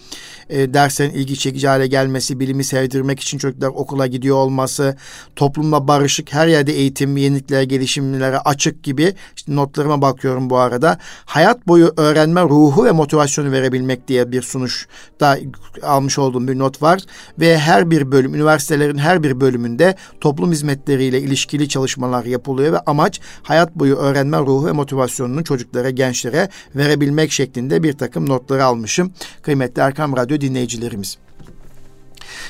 e, 0.52 0.74
derslerin 0.74 1.10
ilgi 1.10 1.38
çekici 1.38 1.68
hale 1.68 1.86
gelmesi, 1.86 2.40
bilimi 2.40 2.64
sevdirmek 2.64 3.20
için 3.20 3.38
çocuklar 3.38 3.68
okula 3.68 4.06
gidiyor 4.06 4.36
olması, 4.36 4.96
toplumla 5.36 5.88
barışık, 5.88 6.32
her 6.32 6.46
yerde 6.46 6.72
eğitim, 6.72 7.16
yeniliklere, 7.16 7.64
gelişimlere 7.64 8.38
açık 8.38 8.82
gibi 8.82 9.14
işte 9.36 9.56
notlarıma 9.56 10.02
bakıyorum 10.02 10.50
bu 10.50 10.58
arada. 10.58 10.98
Hayat 11.24 11.68
boyu 11.68 11.92
öğrenme 11.96 12.42
ruhu 12.42 12.84
ve 12.84 12.92
motivasyonu 12.92 13.52
verebilmek 13.52 14.08
diye 14.08 14.32
bir 14.32 14.42
sunuş 14.42 14.88
da 15.20 15.38
almış 15.82 16.18
olduğum 16.18 16.48
bir 16.48 16.58
not 16.58 16.82
var. 16.82 17.00
Ve 17.40 17.58
her 17.58 17.90
bir 17.90 18.12
bölüm, 18.12 18.34
üniversitelerin 18.34 18.98
her 18.98 19.22
bir 19.22 19.40
bölümünde 19.40 19.96
toplum 20.20 20.52
hizmetleriyle 20.52 21.20
ilişkili 21.20 21.68
çalışmalar 21.68 22.24
yapılıyor 22.24 22.72
ve 22.72 22.78
amaç 22.78 23.20
hayat 23.42 23.74
boyu 23.76 23.96
öğrenme 23.96 24.38
ruhu 24.38 24.66
ve 24.66 24.72
motivasyonunu 24.72 25.44
çocuklara, 25.44 25.90
gençlere 25.90 26.48
verebilmek 26.76 27.32
şeklinde 27.32 27.82
bir 27.82 27.92
takım 27.92 28.28
notları 28.28 28.64
almışım. 28.64 29.12
Kıymetli 29.42 29.82
Erkam 29.82 30.16
Radyo 30.16 30.41
dinleyicilerimiz. 30.42 31.18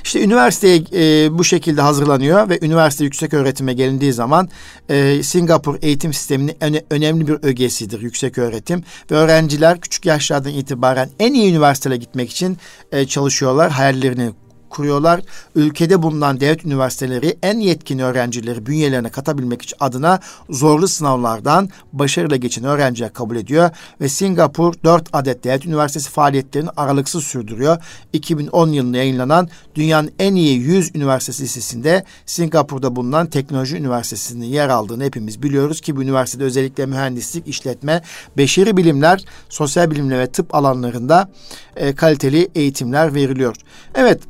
İşte 0.05 0.25
üniversiteye 0.25 0.83
e, 0.93 1.39
bu 1.39 1.45
şekilde 1.45 1.81
hazırlanıyor 1.81 2.49
ve 2.49 2.59
üniversite 2.63 3.05
yüksek 3.05 3.35
öğretime 3.35 3.73
gelindiği 3.73 4.13
zaman 4.13 4.49
e, 4.89 5.23
Singapur 5.23 5.79
eğitim 5.83 6.13
sisteminin 6.13 6.57
öne, 6.61 6.83
önemli 6.91 7.29
bir 7.29 7.37
ögesidir 7.43 8.01
yüksek 8.01 8.39
öğretim 8.39 8.85
ve 9.11 9.15
öğrenciler 9.15 9.81
küçük 9.81 10.07
yaşlardan 10.07 10.53
itibaren 10.53 11.11
en 11.19 11.35
iyi 11.35 11.51
üniversitelere 11.51 11.99
gitmek 11.99 12.31
için 12.31 12.59
e, 12.93 13.07
çalışıyorlar, 13.07 13.71
hayallerini 13.71 14.33
kuruyorlar. 14.73 15.21
Ülkede 15.55 16.03
bulunan 16.03 16.41
devlet 16.41 16.65
üniversiteleri 16.65 17.39
en 17.43 17.59
yetkin 17.59 17.99
öğrencileri 17.99 18.67
bünyelerine 18.67 19.09
katabilmek 19.09 19.63
için 19.63 19.77
adına 19.81 20.21
zorlu 20.51 20.89
sınavlardan 20.89 21.69
başarıyla 21.93 22.37
geçen 22.37 22.65
öğrenciler 22.65 23.13
kabul 23.13 23.37
ediyor 23.37 23.71
ve 24.01 24.09
Singapur 24.09 24.75
4 24.85 25.09
adet 25.13 25.45
devlet 25.45 25.67
üniversitesi 25.67 26.11
faaliyetlerini 26.11 26.71
aralıksız 26.77 27.25
sürdürüyor. 27.25 27.79
2010 28.13 28.69
yılında 28.69 28.97
yayınlanan 28.97 29.49
dünyanın 29.75 30.11
en 30.19 30.35
iyi 30.35 30.59
100 30.59 30.95
üniversitesi 30.95 31.43
listesinde 31.43 32.05
Singapur'da 32.27 32.97
bulunan 32.97 33.27
Teknoloji 33.27 33.77
Üniversitesi'nin 33.77 34.47
yer 34.47 34.69
aldığını 34.69 35.05
hepimiz 35.05 35.43
biliyoruz 35.43 35.81
ki 35.81 35.97
bu 35.97 36.03
üniversitede 36.03 36.45
özellikle 36.45 36.87
mühendislik, 36.87 37.49
işletme, 37.49 38.03
beşeri 38.37 38.77
bilimler, 38.77 39.25
sosyal 39.49 39.91
bilimler 39.91 40.19
ve 40.19 40.27
tıp 40.27 40.55
alanlarında 40.55 41.31
e, 41.77 41.95
kaliteli 41.95 42.49
eğitimler 42.55 43.15
veriliyor. 43.15 43.57
Evet 43.95 44.21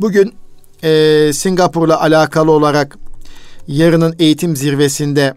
Bugün 0.00 0.34
e, 0.84 1.30
Singapur'la 1.32 2.02
alakalı 2.02 2.50
olarak 2.50 2.98
yarının 3.68 4.16
eğitim 4.18 4.56
zirvesinde 4.56 5.34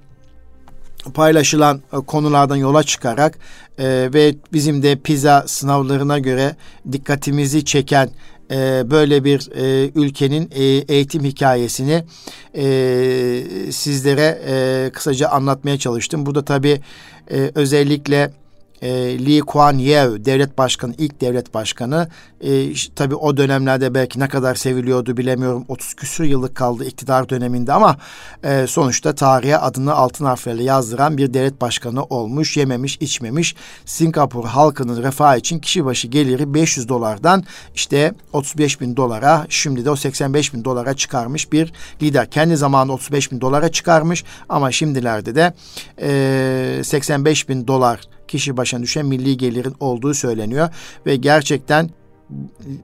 paylaşılan 1.13 1.81
e, 1.93 1.97
konulardan 1.97 2.55
yola 2.55 2.83
çıkarak 2.83 3.37
e, 3.77 4.09
ve 4.13 4.35
bizim 4.53 4.83
de 4.83 4.95
PISA 4.95 5.43
sınavlarına 5.47 6.19
göre 6.19 6.55
dikkatimizi 6.91 7.65
çeken 7.65 8.09
e, 8.51 8.83
böyle 8.91 9.23
bir 9.23 9.49
e, 9.55 9.91
ülkenin 9.95 10.49
e, 10.55 10.63
eğitim 10.63 11.23
hikayesini 11.23 12.03
e, 12.55 12.63
sizlere 13.71 14.41
e, 14.47 14.89
kısaca 14.93 15.29
anlatmaya 15.29 15.77
çalıştım. 15.77 16.25
Burada 16.25 16.45
tabii 16.45 16.81
e, 17.31 17.51
özellikle 17.55 18.31
e, 18.81 18.89
Lee 19.25 19.39
Kuan 19.39 19.77
Yew 19.77 20.25
devlet 20.25 20.57
başkanı 20.57 20.93
ilk 20.97 21.21
devlet 21.21 21.53
başkanı. 21.53 22.07
E, 22.41 22.73
tabi 22.95 23.15
o 23.15 23.37
dönemlerde 23.37 23.93
belki 23.93 24.19
ne 24.19 24.27
kadar 24.27 24.55
seviliyordu 24.55 25.17
bilemiyorum. 25.17 25.65
30 25.67 25.93
küsur 25.93 26.23
yıllık 26.23 26.55
kaldı 26.55 26.85
iktidar 26.85 27.29
döneminde 27.29 27.73
ama 27.73 27.97
e, 28.43 28.67
sonuçta 28.67 29.15
tarihe 29.15 29.57
adını 29.57 29.93
altın 29.93 30.25
harflerle 30.25 30.63
yazdıran 30.63 31.17
bir 31.17 31.33
devlet 31.33 31.61
başkanı 31.61 32.03
olmuş. 32.03 32.57
Yememiş 32.57 32.97
içmemiş. 32.99 33.55
Singapur 33.85 34.45
halkının 34.45 35.03
refah 35.03 35.37
için 35.37 35.59
kişi 35.59 35.85
başı 35.85 36.07
geliri 36.07 36.53
500 36.53 36.89
dolardan 36.89 37.43
işte 37.75 38.13
35 38.33 38.81
bin 38.81 38.95
dolara 38.95 39.45
şimdi 39.49 39.85
de 39.85 39.89
o 39.89 39.95
85 39.95 40.53
bin 40.53 40.65
dolara 40.65 40.93
çıkarmış 40.93 41.51
bir 41.51 41.73
lider. 42.01 42.29
Kendi 42.31 42.57
zamanında 42.57 42.93
35 42.93 43.31
bin 43.31 43.41
dolara 43.41 43.71
çıkarmış 43.71 44.23
ama 44.49 44.71
şimdilerde 44.71 45.35
de 45.35 45.53
e, 46.01 46.81
85 46.83 47.49
bin 47.49 47.67
dolar 47.67 47.99
kişi 48.29 48.57
başına 48.57 48.81
düşen 48.81 49.05
milli 49.05 49.37
gelirin 49.37 49.75
olduğu 49.79 50.13
söyleniyor 50.13 50.69
ve 51.05 51.15
gerçekten 51.15 51.89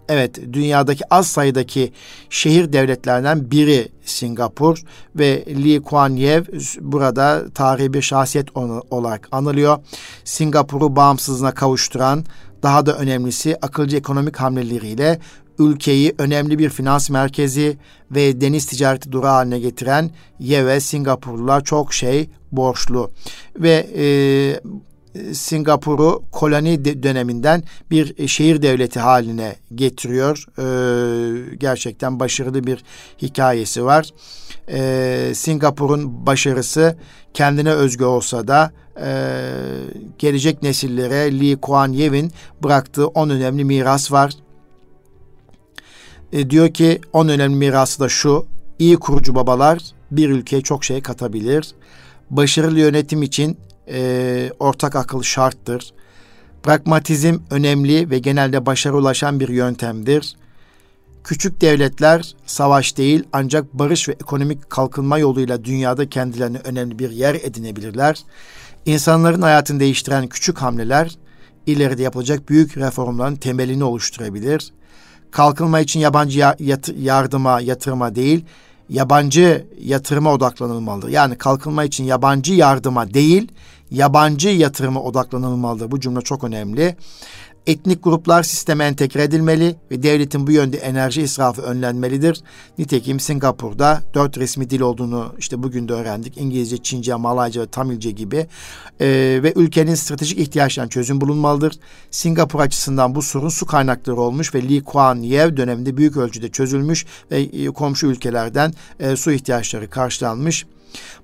evet 0.10 0.40
dünyadaki 0.54 1.04
az 1.10 1.28
sayıdaki 1.28 1.92
şehir 2.30 2.74
devletlerden 2.74 3.52
biri 3.52 3.90
Singapur 4.06 4.84
ve 5.16 5.46
Lee 5.48 5.82
Kuan 5.82 6.16
Yew 6.16 6.58
burada 6.82 7.50
tarihi 7.54 7.94
bir 7.94 8.02
şahsiyet 8.02 8.58
olarak 8.92 9.28
anılıyor. 9.32 9.78
Singapur'u 10.24 10.96
bağımsızlığına 10.96 11.54
kavuşturan 11.54 12.26
daha 12.64 12.86
da 12.86 12.98
önemlisi 12.98 13.58
akılcı 13.62 13.98
ekonomik 13.98 14.38
hamleleriyle 14.38 15.20
ülkeyi 15.60 16.16
önemli 16.18 16.60
bir 16.60 16.70
finans 16.70 17.10
merkezi 17.10 17.78
ve 18.12 18.42
deniz 18.42 18.66
ticareti 18.66 19.12
durağı 19.12 19.34
haline 19.34 19.60
getiren 19.60 20.12
Yewe 20.40 20.80
Singapurlular 20.80 21.64
çok 21.64 21.94
şey 21.94 22.30
borçlu 22.52 23.12
ve 23.60 23.88
e, 23.96 24.06
Singapur'u 25.34 26.24
koloni 26.32 27.04
döneminden 27.04 27.64
bir 27.92 28.14
e, 28.18 28.28
şehir 28.28 28.62
devleti 28.62 29.00
haline 29.00 29.56
getiriyor. 29.76 30.46
Ee, 30.60 31.56
gerçekten 31.58 32.20
başarılı 32.20 32.68
bir 32.68 32.84
hikayesi 33.22 33.86
var. 33.86 34.10
Ee, 34.70 35.32
Singapur'un 35.36 36.26
başarısı 36.26 36.98
kendine 37.34 37.72
özgü 37.72 38.04
olsa 38.04 38.48
da 38.48 38.72
e, 39.02 39.10
gelecek 40.20 40.64
nesillere 40.64 41.40
Lee 41.40 41.56
Kuan 41.56 41.92
Yew'in 41.92 42.32
bıraktığı 42.64 43.08
on 43.08 43.30
önemli 43.30 43.66
miras 43.66 44.12
var. 44.12 44.34
E, 46.34 46.50
diyor 46.50 46.70
ki 46.74 47.02
on 47.14 47.28
önemli 47.28 47.56
mirası 47.56 48.00
da 48.00 48.10
şu. 48.10 48.46
İyi 48.80 48.98
kurucu 48.98 49.36
babalar 49.36 49.80
bir 50.12 50.30
ülkeye 50.30 50.62
çok 50.62 50.84
şey 50.84 51.02
katabilir. 51.02 51.76
Başarılı 52.30 52.80
yönetim 52.80 53.24
için 53.24 53.58
e, 53.88 54.52
ortak 54.60 54.96
akıl 54.96 55.22
şarttır. 55.22 55.94
Pragmatizm 56.64 57.40
önemli 57.50 58.10
ve 58.10 58.20
genelde 58.20 58.66
başarı 58.66 58.98
ulaşan 58.98 59.40
bir 59.40 59.50
yöntemdir. 59.50 60.36
Küçük 61.24 61.62
devletler 61.62 62.36
savaş 62.46 62.98
değil 62.98 63.24
ancak 63.34 63.74
barış 63.74 64.10
ve 64.10 64.12
ekonomik 64.12 64.70
kalkınma 64.70 65.18
yoluyla 65.18 65.64
dünyada 65.64 66.10
kendilerine 66.10 66.58
önemli 66.58 67.00
bir 67.00 67.12
yer 67.12 67.36
edinebilirler. 67.36 68.20
İnsanların 68.86 69.42
hayatını 69.42 69.80
değiştiren 69.80 70.28
küçük 70.28 70.58
hamleler 70.58 71.16
ileride 71.68 72.04
yapılacak 72.04 72.50
büyük 72.50 72.78
reformların 72.78 73.36
temelini 73.36 73.84
oluşturabilir. 73.84 74.72
Kalkınma 75.32 75.80
için 75.80 76.00
yabancı 76.00 76.56
yardıma, 76.98 77.62
yatırıma 77.62 78.16
değil, 78.16 78.46
yabancı 78.90 79.66
yatırıma 79.80 80.34
odaklanılmalıdır. 80.34 81.10
Yani 81.10 81.38
kalkınma 81.38 81.84
için 81.84 82.04
yabancı 82.04 82.54
yardıma 82.54 83.14
değil, 83.14 83.52
yabancı 83.92 84.50
yatırıma 84.50 85.02
odaklanılmalıdır. 85.02 85.92
Bu 85.92 86.00
cümle 86.00 86.22
çok 86.22 86.44
önemli. 86.44 86.96
Etnik 87.68 88.04
gruplar 88.04 88.44
sisteme 88.44 88.86
entegre 88.86 89.24
edilmeli 89.24 89.76
ve 89.92 90.04
devletin 90.04 90.48
bu 90.48 90.52
yönde 90.52 90.78
enerji 90.78 91.22
israfı 91.22 91.62
önlenmelidir. 91.62 92.42
Nitekim 92.78 93.20
Singapur'da 93.20 94.02
dört 94.14 94.38
resmi 94.38 94.70
dil 94.70 94.82
olduğunu 94.82 95.34
işte 95.38 95.64
bugün 95.64 95.88
de 95.88 95.94
öğrendik. 95.94 96.38
İngilizce, 96.38 96.78
Çince, 96.78 97.16
Malayca 97.16 97.62
ve 97.62 97.68
Tamilce 97.68 98.12
gibi 98.12 98.48
ee, 99.00 99.40
ve 99.44 99.54
ülkenin 99.56 99.96
stratejik 99.96 100.40
ihtiyaçlarına 100.40 100.90
çözüm 100.90 101.22
bulunmalıdır. 101.22 101.74
Singapur 102.12 102.60
açısından 102.60 103.16
bu 103.16 103.22
sorun 103.22 103.50
su 103.50 103.66
kaynakları 103.66 104.18
olmuş 104.18 104.56
ve 104.56 104.70
Lee 104.70 104.84
Kuan 104.84 105.16
Yew 105.16 105.58
döneminde 105.58 105.98
büyük 105.98 106.18
ölçüde 106.18 106.50
çözülmüş 106.50 107.06
ve 107.32 107.40
e, 107.40 107.66
komşu 107.66 108.08
ülkelerden 108.08 108.74
e, 109.00 109.16
su 109.16 109.32
ihtiyaçları 109.32 109.90
karşılanmış. 109.90 110.66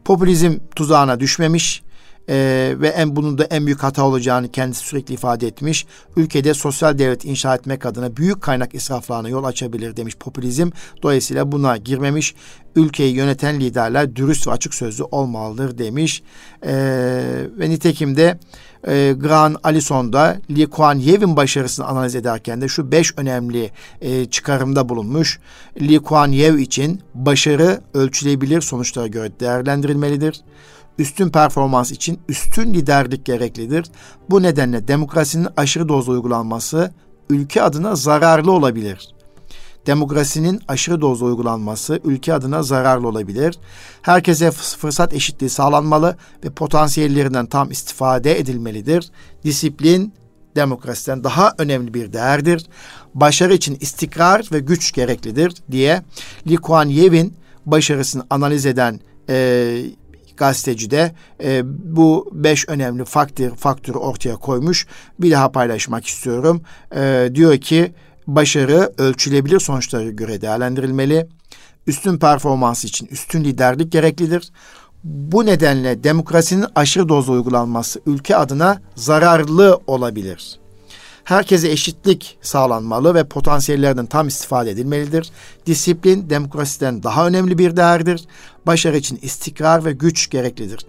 Popülizm 0.05 0.57
tuzağına 0.75 1.19
düşmemiş 1.19 1.83
ee, 2.29 2.75
ve 2.79 2.87
en 2.87 3.15
bunun 3.15 3.37
da 3.37 3.43
en 3.43 3.65
büyük 3.65 3.83
hata 3.83 4.03
olacağını 4.03 4.51
kendisi 4.51 4.85
sürekli 4.85 5.13
ifade 5.13 5.47
etmiş. 5.47 5.85
Ülkede 6.15 6.53
sosyal 6.53 6.97
devlet 6.97 7.25
inşa 7.25 7.55
etmek 7.55 7.85
adına 7.85 8.17
büyük 8.17 8.41
kaynak 8.41 8.75
israflarına 8.75 9.29
yol 9.29 9.43
açabilir 9.43 9.97
demiş 9.97 10.15
popülizm. 10.15 10.69
Dolayısıyla 11.03 11.51
buna 11.51 11.77
girmemiş. 11.77 12.35
Ülkeyi 12.75 13.15
yöneten 13.15 13.59
liderler 13.59 14.15
dürüst 14.15 14.47
ve 14.47 14.51
açık 14.51 14.73
sözlü 14.73 15.03
olmalıdır 15.03 15.77
demiş. 15.77 16.23
Ee, 16.65 16.71
ve 17.59 17.69
nitekim 17.69 18.17
de 18.17 18.39
e, 18.87 19.13
Gran 19.17 19.55
Alison'da 19.63 20.37
Lee 20.57 20.65
Kuan 20.65 20.95
Yew'in 20.95 21.35
başarısını 21.35 21.85
analiz 21.85 22.15
ederken 22.15 22.61
de 22.61 22.67
şu 22.67 22.91
beş 22.91 23.13
önemli 23.17 23.71
e, 24.01 24.25
çıkarımda 24.25 24.89
bulunmuş. 24.89 25.39
Lee 25.81 25.99
Kuan 25.99 26.31
Yew 26.31 26.61
için 26.61 27.01
başarı 27.13 27.81
ölçülebilir 27.93 28.61
sonuçlara 28.61 29.07
göre 29.07 29.31
değerlendirilmelidir 29.39 30.41
üstün 30.97 31.29
performans 31.29 31.91
için 31.91 32.19
üstün 32.29 32.73
liderlik 32.73 33.25
gereklidir. 33.25 33.85
Bu 34.29 34.41
nedenle 34.41 34.87
demokrasinin 34.87 35.47
aşırı 35.57 35.89
dozda 35.89 36.11
uygulanması 36.11 36.91
ülke 37.29 37.61
adına 37.61 37.95
zararlı 37.95 38.51
olabilir. 38.51 39.09
Demokrasinin 39.87 40.61
aşırı 40.67 41.01
dozda 41.01 41.25
uygulanması 41.25 41.99
ülke 42.03 42.33
adına 42.33 42.63
zararlı 42.63 43.07
olabilir. 43.07 43.59
Herkese 44.01 44.51
fırsat 44.51 45.13
eşitliği 45.13 45.49
sağlanmalı 45.49 46.17
ve 46.45 46.49
potansiyellerinden 46.49 47.45
tam 47.45 47.71
istifade 47.71 48.39
edilmelidir. 48.39 49.11
Disiplin 49.43 50.13
demokrasiden 50.55 51.23
daha 51.23 51.53
önemli 51.57 51.93
bir 51.93 52.13
değerdir. 52.13 52.65
Başarı 53.13 53.53
için 53.53 53.77
istikrar 53.79 54.49
ve 54.51 54.59
güç 54.59 54.91
gereklidir 54.91 55.53
diye 55.71 56.01
Lee 56.49 56.55
Kuan 56.55 56.87
Yew'in 56.87 57.33
başarısını 57.65 58.23
analiz 58.29 58.65
eden 58.65 58.99
e, 59.29 59.85
gazeteci 60.41 60.91
de 60.91 61.11
e, 61.43 61.61
bu 61.95 62.29
beş 62.33 62.69
önemli 62.69 63.05
faktör, 63.05 63.55
faktörü 63.55 63.97
ortaya 63.97 64.35
koymuş. 64.35 64.87
Bir 65.19 65.31
daha 65.31 65.51
paylaşmak 65.51 66.05
istiyorum. 66.05 66.61
E, 66.95 67.29
diyor 67.35 67.57
ki 67.57 67.93
başarı 68.27 68.93
ölçülebilir 68.97 69.59
sonuçlara 69.59 70.09
göre 70.09 70.41
değerlendirilmeli. 70.41 71.27
Üstün 71.87 72.17
performans 72.17 72.85
için 72.85 73.07
üstün 73.07 73.43
liderlik 73.43 73.91
gereklidir. 73.91 74.51
Bu 75.03 75.45
nedenle 75.45 76.03
demokrasinin 76.03 76.65
aşırı 76.75 77.09
dozda 77.09 77.31
uygulanması 77.31 78.01
ülke 78.05 78.35
adına 78.35 78.81
zararlı 78.95 79.79
olabilir 79.87 80.60
herkese 81.23 81.71
eşitlik 81.71 82.37
sağlanmalı 82.41 83.15
ve 83.15 83.23
potansiyellerden 83.23 84.05
tam 84.05 84.27
istifade 84.27 84.71
edilmelidir. 84.71 85.31
Disiplin 85.65 86.29
demokrasiden 86.29 87.03
daha 87.03 87.27
önemli 87.27 87.57
bir 87.57 87.77
değerdir. 87.77 88.25
Başarı 88.65 88.97
için 88.97 89.19
istikrar 89.21 89.85
ve 89.85 89.91
güç 89.91 90.29
gereklidir. 90.29 90.85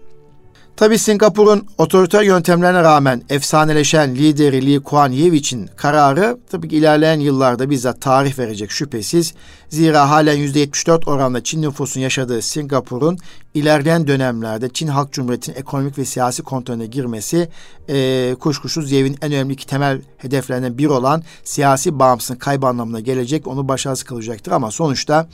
Tabi 0.83 0.99
Singapur'un 0.99 1.67
otoriter 1.79 2.23
yöntemlerine 2.23 2.83
rağmen 2.83 3.23
efsaneleşen 3.29 4.15
lideri 4.15 4.67
Lee 4.67 4.79
Kuan 4.79 5.13
Yew 5.13 5.37
için 5.37 5.71
kararı 5.77 6.39
tabii 6.51 6.69
ki 6.69 6.77
ilerleyen 6.77 7.21
yıllarda 7.21 7.71
bizzat 7.71 8.01
tarih 8.01 8.39
verecek 8.39 8.71
şüphesiz. 8.71 9.35
Zira 9.69 10.11
halen 10.11 10.39
%74 10.39 11.11
oranla 11.11 11.45
Çin 11.45 11.63
nüfusun 11.63 12.01
yaşadığı 12.01 12.43
Singapur'un 12.43 13.19
ilerleyen 13.55 14.07
dönemlerde 14.07 14.69
Çin 14.69 14.87
Halk 14.87 15.13
Cumhuriyeti'nin 15.13 15.57
ekonomik 15.57 15.99
ve 15.99 16.05
siyasi 16.05 16.43
kontrolüne 16.43 16.87
girmesi 16.87 17.49
e, 17.89 18.35
kuşkusuz 18.41 18.93
Yev'in 18.93 19.17
en 19.23 19.33
önemli 19.33 19.53
iki 19.53 19.67
temel 19.67 20.01
hedeflerinden 20.17 20.79
biri 20.79 20.91
olan 20.91 21.23
siyasi 21.45 21.99
bağımsızlığın 21.99 22.39
kaybı 22.39 22.67
anlamına 22.67 23.01
gelecek. 23.01 23.47
Onu 23.47 23.69
başarısız 23.69 24.05
kılacaktır 24.05 24.53
ama 24.53 24.71
sonuçta 24.71 25.29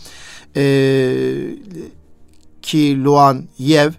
e, 0.56 0.62
ki 2.62 3.04
Luan 3.04 3.44
Yev 3.58 3.90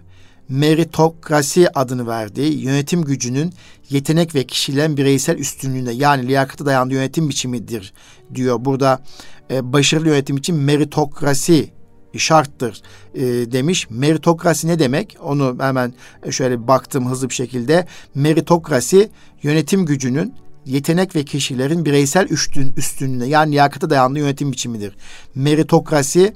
meritokrasi 0.50 1.68
adını 1.74 2.06
verdiği 2.06 2.62
yönetim 2.62 3.02
gücünün 3.02 3.52
yetenek 3.90 4.34
ve 4.34 4.44
kişilerin 4.44 4.96
bireysel 4.96 5.38
üstünlüğüne 5.38 5.92
yani 5.92 6.28
liyakata 6.28 6.66
dayandığı 6.66 6.94
yönetim 6.94 7.28
biçimidir 7.28 7.92
diyor. 8.34 8.64
Burada 8.64 9.02
e, 9.50 9.72
başarılı 9.72 10.08
yönetim 10.08 10.36
için 10.36 10.56
meritokrasi 10.56 11.70
şarttır 12.16 12.82
e, 13.14 13.22
demiş. 13.52 13.86
Meritokrasi 13.90 14.68
ne 14.68 14.78
demek? 14.78 15.16
Onu 15.22 15.56
hemen 15.60 15.94
şöyle 16.30 16.68
baktım 16.68 17.10
hızlı 17.10 17.28
bir 17.28 17.34
şekilde. 17.34 17.86
Meritokrasi 18.14 19.10
yönetim 19.42 19.86
gücünün 19.86 20.34
yetenek 20.66 21.16
ve 21.16 21.24
kişilerin 21.24 21.84
bireysel 21.84 22.28
üstün, 22.28 22.72
üstünlüğüne 22.76 23.26
yani 23.26 23.52
liyakata 23.52 23.90
dayandığı 23.90 24.18
yönetim 24.18 24.52
biçimidir. 24.52 24.96
Meritokrasi 25.34 26.34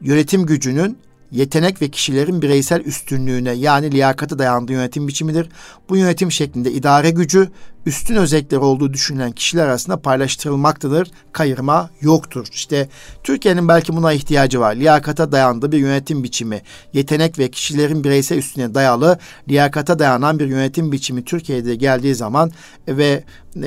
yönetim 0.00 0.46
gücünün 0.46 0.98
yetenek 1.32 1.82
ve 1.82 1.88
kişilerin 1.88 2.42
bireysel 2.42 2.80
üstünlüğüne 2.80 3.52
yani 3.52 3.92
liyakata 3.92 4.38
dayandığı 4.38 4.72
yönetim 4.72 5.08
biçimidir. 5.08 5.48
Bu 5.88 5.96
yönetim 5.96 6.32
şeklinde 6.32 6.72
idare 6.72 7.10
gücü 7.10 7.48
üstün 7.86 8.16
özellikleri 8.16 8.60
olduğu 8.60 8.92
düşünülen 8.92 9.32
kişiler 9.32 9.66
arasında 9.66 9.96
paylaştırılmaktadır. 9.96 11.10
Kayırma 11.32 11.90
yoktur. 12.00 12.46
İşte 12.52 12.88
Türkiye'nin 13.22 13.68
belki 13.68 13.96
buna 13.96 14.12
ihtiyacı 14.12 14.60
var. 14.60 14.74
Liyakata 14.74 15.32
dayandığı 15.32 15.72
bir 15.72 15.78
yönetim 15.78 16.24
biçimi, 16.24 16.62
yetenek 16.92 17.38
ve 17.38 17.50
kişilerin 17.50 18.04
bireysel 18.04 18.38
üstüne 18.38 18.74
dayalı 18.74 19.18
liyakata 19.48 19.98
dayanan 19.98 20.38
bir 20.38 20.46
yönetim 20.46 20.92
biçimi 20.92 21.24
Türkiye'de 21.24 21.74
geldiği 21.74 22.14
zaman 22.14 22.50
ve 22.88 23.24
e, 23.56 23.62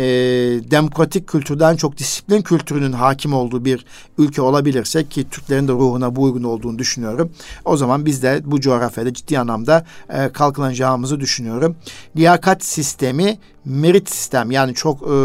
demokratik 0.71 1.28
kültürden 1.28 1.75
çok 1.75 1.97
disiplin 1.97 2.41
kültürünün 2.41 2.91
hakim 2.91 3.34
olduğu 3.34 3.65
bir 3.65 3.86
ülke 4.17 4.41
olabilirsek 4.41 5.12
ki 5.12 5.30
Türklerin 5.30 5.67
de 5.67 5.71
ruhuna 5.71 6.15
bu 6.15 6.23
uygun 6.23 6.43
olduğunu 6.43 6.80
düşünüyorum. 6.80 7.32
O 7.65 7.78
zaman 7.78 8.06
biz 8.06 8.23
de 8.23 8.41
bu 8.45 8.62
coğrafyada 8.62 9.13
ciddi 9.13 9.39
anlamda 9.39 9.86
e, 10.10 10.30
kalkınacağımızı 10.30 11.19
düşünüyorum. 11.19 11.75
Liyakat 12.17 12.63
sistemi 12.65 13.38
merit 13.65 14.10
sistem 14.10 14.51
yani 14.51 14.73
çok 14.73 15.01
e, 15.01 15.15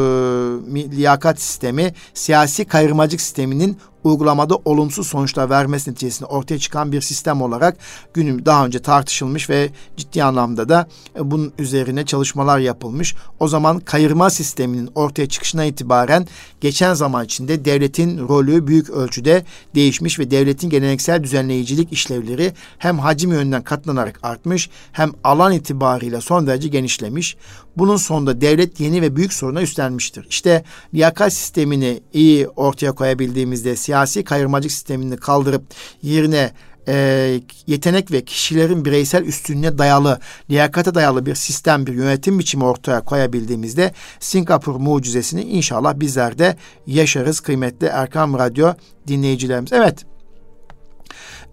liyakat 0.97 1.41
sistemi 1.41 1.95
siyasi 2.15 2.65
kayırmacılık 2.65 3.21
sisteminin 3.21 3.79
uygulamada 4.05 4.59
olumsuz 4.65 5.07
sonuçlar 5.07 5.51
vermesi 5.51 5.91
neticesinde 5.91 6.27
ortaya 6.27 6.59
çıkan 6.59 6.93
bir 6.93 7.01
sistem 7.01 7.43
olarak 7.43 7.77
günüm 8.15 8.47
daha 8.47 8.67
önce 8.67 8.79
tartışılmış 8.79 9.51
ve 9.51 9.71
ciddi 9.97 10.25
anlamda 10.25 10.69
da 10.69 10.89
e, 11.17 11.31
bunun 11.31 11.53
üzerine 11.59 12.05
çalışmalar 12.05 12.59
yapılmış. 12.59 13.15
O 13.41 13.49
zaman 13.49 13.81
kayırma 13.81 14.31
sisteminin 14.31 14.91
ortaya 14.95 15.29
çıkışına 15.29 15.65
itibaren 15.65 16.27
geçen 16.61 16.95
zaman 16.95 17.25
içinde 17.25 17.65
devletin 17.65 18.29
rolü 18.29 18.67
büyük 18.67 18.91
ölçüde 18.91 19.45
değişmiş 19.75 20.19
ve 20.19 20.31
devletin 20.31 20.71
geleneksel 20.71 21.23
düzenleyicilik 21.23 21.93
işlevleri 21.93 22.53
hem 22.79 22.99
hacim 22.99 23.33
yönünden 23.33 23.63
katlanarak 23.63 24.21
artmış 24.23 24.71
hem 24.93 25.13
alan 25.25 25.53
itibariyle 25.53 26.21
son 26.21 26.47
derece 26.47 26.69
genişlemiş. 26.69 27.37
Bunun 27.77 27.97
sonunda 27.97 28.41
devlet 28.41 28.81
yeni 28.81 29.03
ve 29.03 29.17
büyük 29.17 29.33
soruna 29.33 29.63
üstlenmiştir. 29.63 30.27
İşte 30.31 30.65
liyakat 30.95 31.33
sistemini 31.33 32.01
iyi 32.13 32.49
ortaya 32.49 32.93
koyabildiğimizde 32.93 33.77
siyasi 33.91 34.25
kayırmacılık 34.25 34.73
sistemini 34.73 35.17
kaldırıp 35.17 35.63
yerine 36.03 36.53
e, 36.89 37.41
yetenek 37.67 38.13
ve 38.13 38.25
kişilerin 38.25 38.85
bireysel 38.85 39.25
üstünlüğüne 39.25 39.79
dayalı, 39.79 40.19
liyakate 40.51 40.95
dayalı 40.95 41.27
bir 41.27 41.35
sistem, 41.35 41.87
bir 41.87 41.93
yönetim 41.93 42.39
biçimi 42.39 42.65
ortaya 42.65 43.01
koyabildiğimizde 43.01 43.93
Singapur 44.21 44.77
mucizesini 44.77 45.43
inşallah 45.43 45.95
bizler 45.95 46.39
de 46.39 46.57
yaşarız 46.87 47.41
kıymetli 47.41 47.87
Erkam 47.87 48.39
Radyo 48.39 48.73
dinleyicilerimiz. 49.07 49.73
Evet, 49.73 50.05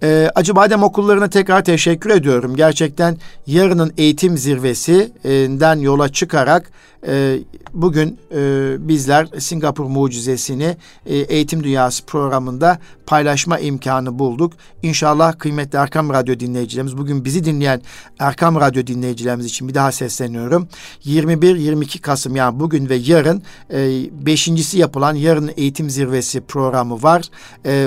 e, 0.04 0.30
Acı 0.36 0.56
Badem 0.56 0.84
okullarına 0.84 1.30
tekrar 1.30 1.64
teşekkür 1.64 2.10
ediyorum. 2.10 2.56
Gerçekten 2.56 3.18
yarının 3.48 3.94
eğitim 3.98 4.38
zirvesinden 4.38 5.80
yola 5.80 6.10
çıkarak 6.10 6.72
e, 7.08 7.40
bugün 7.74 8.20
e, 8.36 8.76
bizler 8.88 9.28
Singapur 9.40 9.86
mucizesini 9.86 10.78
e, 11.06 11.16
Eğitim 11.16 11.64
Dünyası 11.64 12.06
programında 12.06 12.80
paylaşma 13.06 13.60
imkanı 13.60 14.20
bulduk. 14.20 14.54
İnşallah 14.84 15.40
kıymetli 15.40 15.78
Erkam 15.78 16.10
Radyo 16.10 16.40
dinleyicilerimiz, 16.40 16.98
bugün 16.98 17.26
bizi 17.26 17.46
dinleyen 17.46 17.82
Erkam 18.20 18.56
Radyo 18.56 18.88
dinleyicilerimiz 18.88 19.46
için 19.46 19.68
bir 19.68 19.74
daha 19.74 19.92
sesleniyorum. 19.92 20.68
21-22 21.06 22.00
Kasım 22.00 22.36
yani 22.36 22.60
bugün 22.60 22.90
ve 22.90 22.96
yarın 22.96 23.44
e, 23.72 23.78
beşincisi 24.26 24.78
yapılan 24.78 25.16
yarın 25.16 25.52
eğitim 25.58 25.90
zirvesi 25.90 26.42
programı 26.42 27.04
var. 27.04 27.30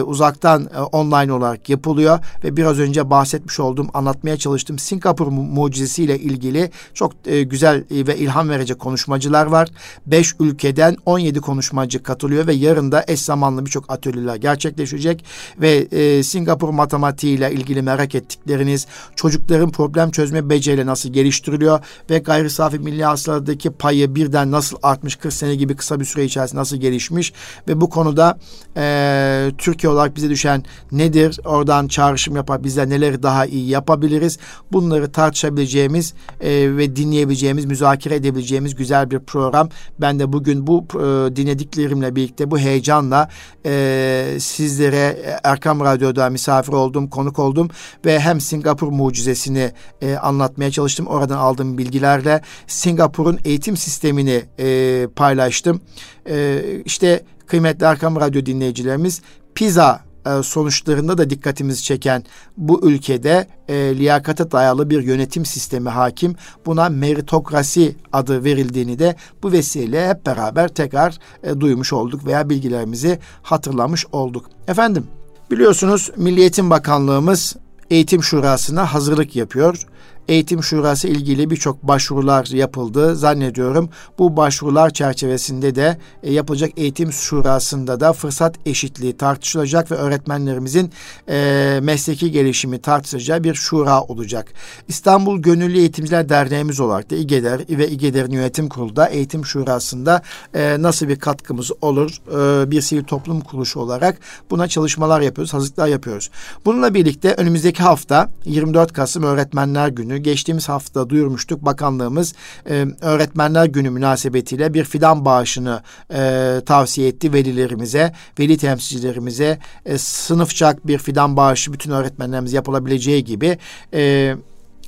Uzaktan 0.05 0.67
online 0.93 1.33
olarak 1.33 1.69
yapılıyor 1.69 2.19
ve 2.45 2.57
biraz 2.57 2.79
önce 2.79 3.11
bahsetmiş 3.11 3.61
olduğum, 3.61 3.87
anlatmaya 3.95 4.37
çalıştığım 4.37 4.79
Singapur 4.79 5.27
mucizesiyle 5.27 6.19
ilgili 6.19 6.71
çok 6.95 7.13
güzel 7.25 7.85
ve 7.91 8.17
ilham 8.17 8.49
verecek 8.49 8.79
konuşmacılar 9.01 9.47
var. 9.47 9.69
Beş 10.07 10.35
ülkeden 10.41 10.97
17 11.07 11.41
konuşmacı 11.41 12.03
katılıyor 12.03 12.47
ve 12.47 12.53
yarın 12.53 12.93
da 12.93 13.05
eş 13.09 13.21
zamanlı 13.21 13.67
birçok 13.67 13.93
atölyeler 13.93 14.37
gerçekleşecek 14.37 15.25
ve 15.61 15.71
e, 15.71 16.23
Singapur 16.23 16.69
matematiğiyle 16.69 17.53
ilgili 17.53 17.83
merak 17.83 18.15
ettikleriniz, 18.15 18.87
çocukların 19.17 19.71
problem 19.71 20.11
çözme 20.11 20.51
becerileri 20.51 20.87
nasıl 20.87 21.13
geliştiriliyor 21.13 21.81
ve 22.11 22.19
gayri 22.19 22.51
safi 22.51 22.79
milli 22.79 23.05
hasıladaki 23.05 23.71
payı 23.71 24.15
birden 24.15 24.51
nasıl 24.51 24.77
artmış 24.83 25.17
40 25.17 25.33
sene 25.33 25.55
gibi 25.55 25.77
kısa 25.77 26.01
bir 26.01 26.05
süre 26.05 26.25
içerisinde 26.25 26.61
nasıl 26.61 26.77
gelişmiş 26.77 27.33
ve 27.69 27.81
bu 27.81 27.91
konuda 27.91 28.39
e, 28.77 29.53
Türkiye 29.59 29.93
olarak 29.93 30.17
bize 30.17 30.31
düşen 30.31 30.65
nedir? 30.93 31.41
Oradan 31.45 31.89
çağrışım 31.89 32.37
yapar, 32.37 32.65
bizler 32.65 32.89
neleri 32.89 33.23
daha 33.23 33.47
iyi 33.47 33.69
yapabiliriz? 33.69 34.39
Bunları 34.73 35.13
tartışabileceğimiz 35.13 36.15
e, 36.41 36.77
ve 36.77 36.97
dinleyebileceğimiz, 36.97 37.65
müzakere 37.65 38.15
edebileceğimiz 38.15 38.75
güzel 38.75 38.90
bir 38.91 39.19
program. 39.19 39.69
Ben 40.01 40.19
de 40.19 40.33
bugün 40.33 40.67
bu 40.67 40.85
e, 40.95 41.37
dinlediklerimle 41.37 42.17
birlikte 42.17 42.51
bu 42.51 42.59
heyecanla 42.59 43.29
e, 43.67 44.37
sizlere 44.41 45.39
Erkam 45.45 45.81
Radyo'da 45.81 46.31
misafir 46.31 46.73
oldum, 46.73 47.09
konuk 47.09 47.39
oldum 47.39 47.69
ve 48.05 48.21
hem 48.21 48.41
Singapur 48.41 48.89
mucizesini 48.89 49.73
e, 50.03 50.17
anlatmaya 50.17 50.71
çalıştım. 50.71 51.07
Oradan 51.07 51.39
aldığım 51.39 51.79
bilgilerle 51.79 52.41
Singapur'un 52.67 53.39
eğitim 53.45 53.77
sistemini 53.77 54.43
e, 54.59 55.07
paylaştım. 55.17 55.81
E, 56.29 56.63
işte 56.85 57.23
kıymetli 57.47 57.87
Erkam 57.87 58.17
Radyo 58.17 58.47
dinleyicilerimiz 58.47 59.23
PISA 59.55 60.01
e, 60.07 60.10
sonuçlarında 60.43 61.19
da 61.19 61.31
dikkatimizi 61.31 61.83
çeken 61.83 62.25
bu 62.57 62.89
ülkede 62.89 63.47
e, 63.69 63.75
liyakata 63.75 64.51
dayalı 64.51 64.91
bir 64.91 65.03
yönetim 65.03 65.45
sistemi 65.45 65.89
hakim. 65.89 66.37
Buna 66.67 66.89
meritokrasi 66.89 67.97
adı 68.13 68.45
verildiğini 68.45 68.99
de 68.99 69.17
bu 69.43 69.53
vesileyle 69.53 70.09
hep 70.09 70.27
beraber 70.27 70.69
tekrar 70.69 71.19
e, 71.43 71.61
duymuş 71.61 71.93
olduk 71.93 72.27
veya 72.27 72.51
bilgilerimizi 72.51 73.19
hatırlamış 73.43 74.07
olduk. 74.13 74.47
Efendim 74.69 75.07
biliyorsunuz 75.51 76.11
Milli 76.17 76.41
Eğitim 76.41 76.71
Bakanlığımız 76.71 77.57
Eğitim 77.91 78.23
Şurası'na 78.23 78.95
hazırlık 78.95 79.37
yapıyor. 79.37 79.87
Eğitim 80.31 80.63
Şurası 80.63 81.09
ilgili 81.09 81.51
birçok 81.51 81.83
başvurular 81.83 82.47
yapıldı. 82.47 83.17
Zannediyorum 83.17 83.89
bu 84.19 84.37
başvurular 84.37 84.91
çerçevesinde 84.91 85.75
de 85.75 85.99
e, 86.23 86.33
yapılacak 86.33 86.71
Eğitim 86.77 87.13
Şurası'nda 87.13 88.01
da 88.01 88.13
fırsat 88.13 88.55
eşitliği 88.67 89.17
tartışılacak 89.17 89.91
ve 89.91 89.95
öğretmenlerimizin 89.95 90.91
e, 91.29 91.79
mesleki 91.83 92.31
gelişimi 92.31 92.79
tartışacağı 92.79 93.45
bir 93.45 93.55
şura 93.55 94.03
olacak. 94.03 94.53
İstanbul 94.89 95.39
Gönüllü 95.39 95.79
Eğitimciler 95.79 96.29
Derneğimiz 96.29 96.81
olarak 96.81 97.11
da 97.11 97.17
İGEDER 97.17 97.61
ve 97.71 97.89
İGEDER'in 97.89 98.33
yönetim 98.33 98.69
kurulu 98.69 99.05
Eğitim 99.11 99.45
Şurası'nda 99.45 100.23
e, 100.55 100.83
nasıl 100.83 101.09
bir 101.09 101.19
katkımız 101.19 101.71
olur 101.81 102.17
e, 102.29 102.71
bir 102.71 102.81
sivil 102.81 103.05
toplum 103.05 103.41
kuruluşu 103.41 103.81
olarak 103.81 104.19
buna 104.51 104.69
çalışmalar 104.69 105.21
yapıyoruz, 105.21 105.55
hazırlıklar 105.55 105.89
yapıyoruz. 105.89 106.31
Bununla 106.65 106.95
birlikte 106.95 107.35
önümüzdeki 107.35 107.83
hafta 107.83 108.31
24 108.45 108.93
Kasım 108.93 109.23
Öğretmenler 109.23 109.89
Günü 109.89 110.20
geçtiğimiz 110.23 110.69
hafta 110.69 111.11
duyurmuştuk. 111.11 111.65
Bakanlığımız 111.65 112.35
e, 112.71 112.87
Öğretmenler 113.01 113.67
Günü 113.67 113.91
münasebetiyle 113.91 114.75
bir 114.75 114.85
fidan 114.85 115.25
bağışını 115.25 115.83
e, 116.15 116.61
tavsiye 116.67 117.09
etti 117.09 117.33
velilerimize, 117.33 118.13
veli 118.39 118.57
temsilcilerimize. 118.57 119.59
E, 119.87 119.99
sınıfçak 119.99 120.87
bir 120.87 120.99
fidan 120.99 121.37
bağışı 121.37 121.73
bütün 121.73 121.91
öğretmenlerimiz 121.91 122.53
yapılabileceği 122.53 123.25
gibi 123.25 123.59
e, 123.95 124.35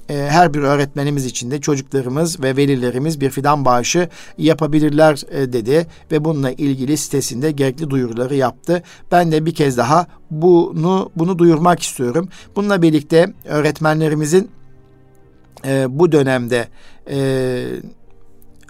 e, 0.08 0.14
her 0.14 0.54
bir 0.54 0.58
öğretmenimiz 0.58 1.26
için 1.26 1.50
de 1.50 1.60
çocuklarımız 1.60 2.42
ve 2.42 2.56
velilerimiz 2.56 3.20
bir 3.20 3.30
fidan 3.30 3.64
bağışı 3.64 4.08
yapabilirler 4.38 5.22
e, 5.30 5.52
dedi 5.52 5.86
ve 6.12 6.24
bununla 6.24 6.50
ilgili 6.50 6.96
sitesinde 6.96 7.50
gerekli 7.50 7.90
duyuruları 7.90 8.34
yaptı. 8.34 8.82
Ben 9.12 9.32
de 9.32 9.46
bir 9.46 9.54
kez 9.54 9.76
daha 9.76 10.06
bunu 10.30 11.10
bunu 11.16 11.38
duyurmak 11.38 11.82
istiyorum. 11.82 12.28
Bununla 12.56 12.82
birlikte 12.82 13.32
öğretmenlerimizin 13.44 14.50
e, 15.64 15.98
bu 15.98 16.12
dönemde 16.12 16.68
e, 17.10 17.64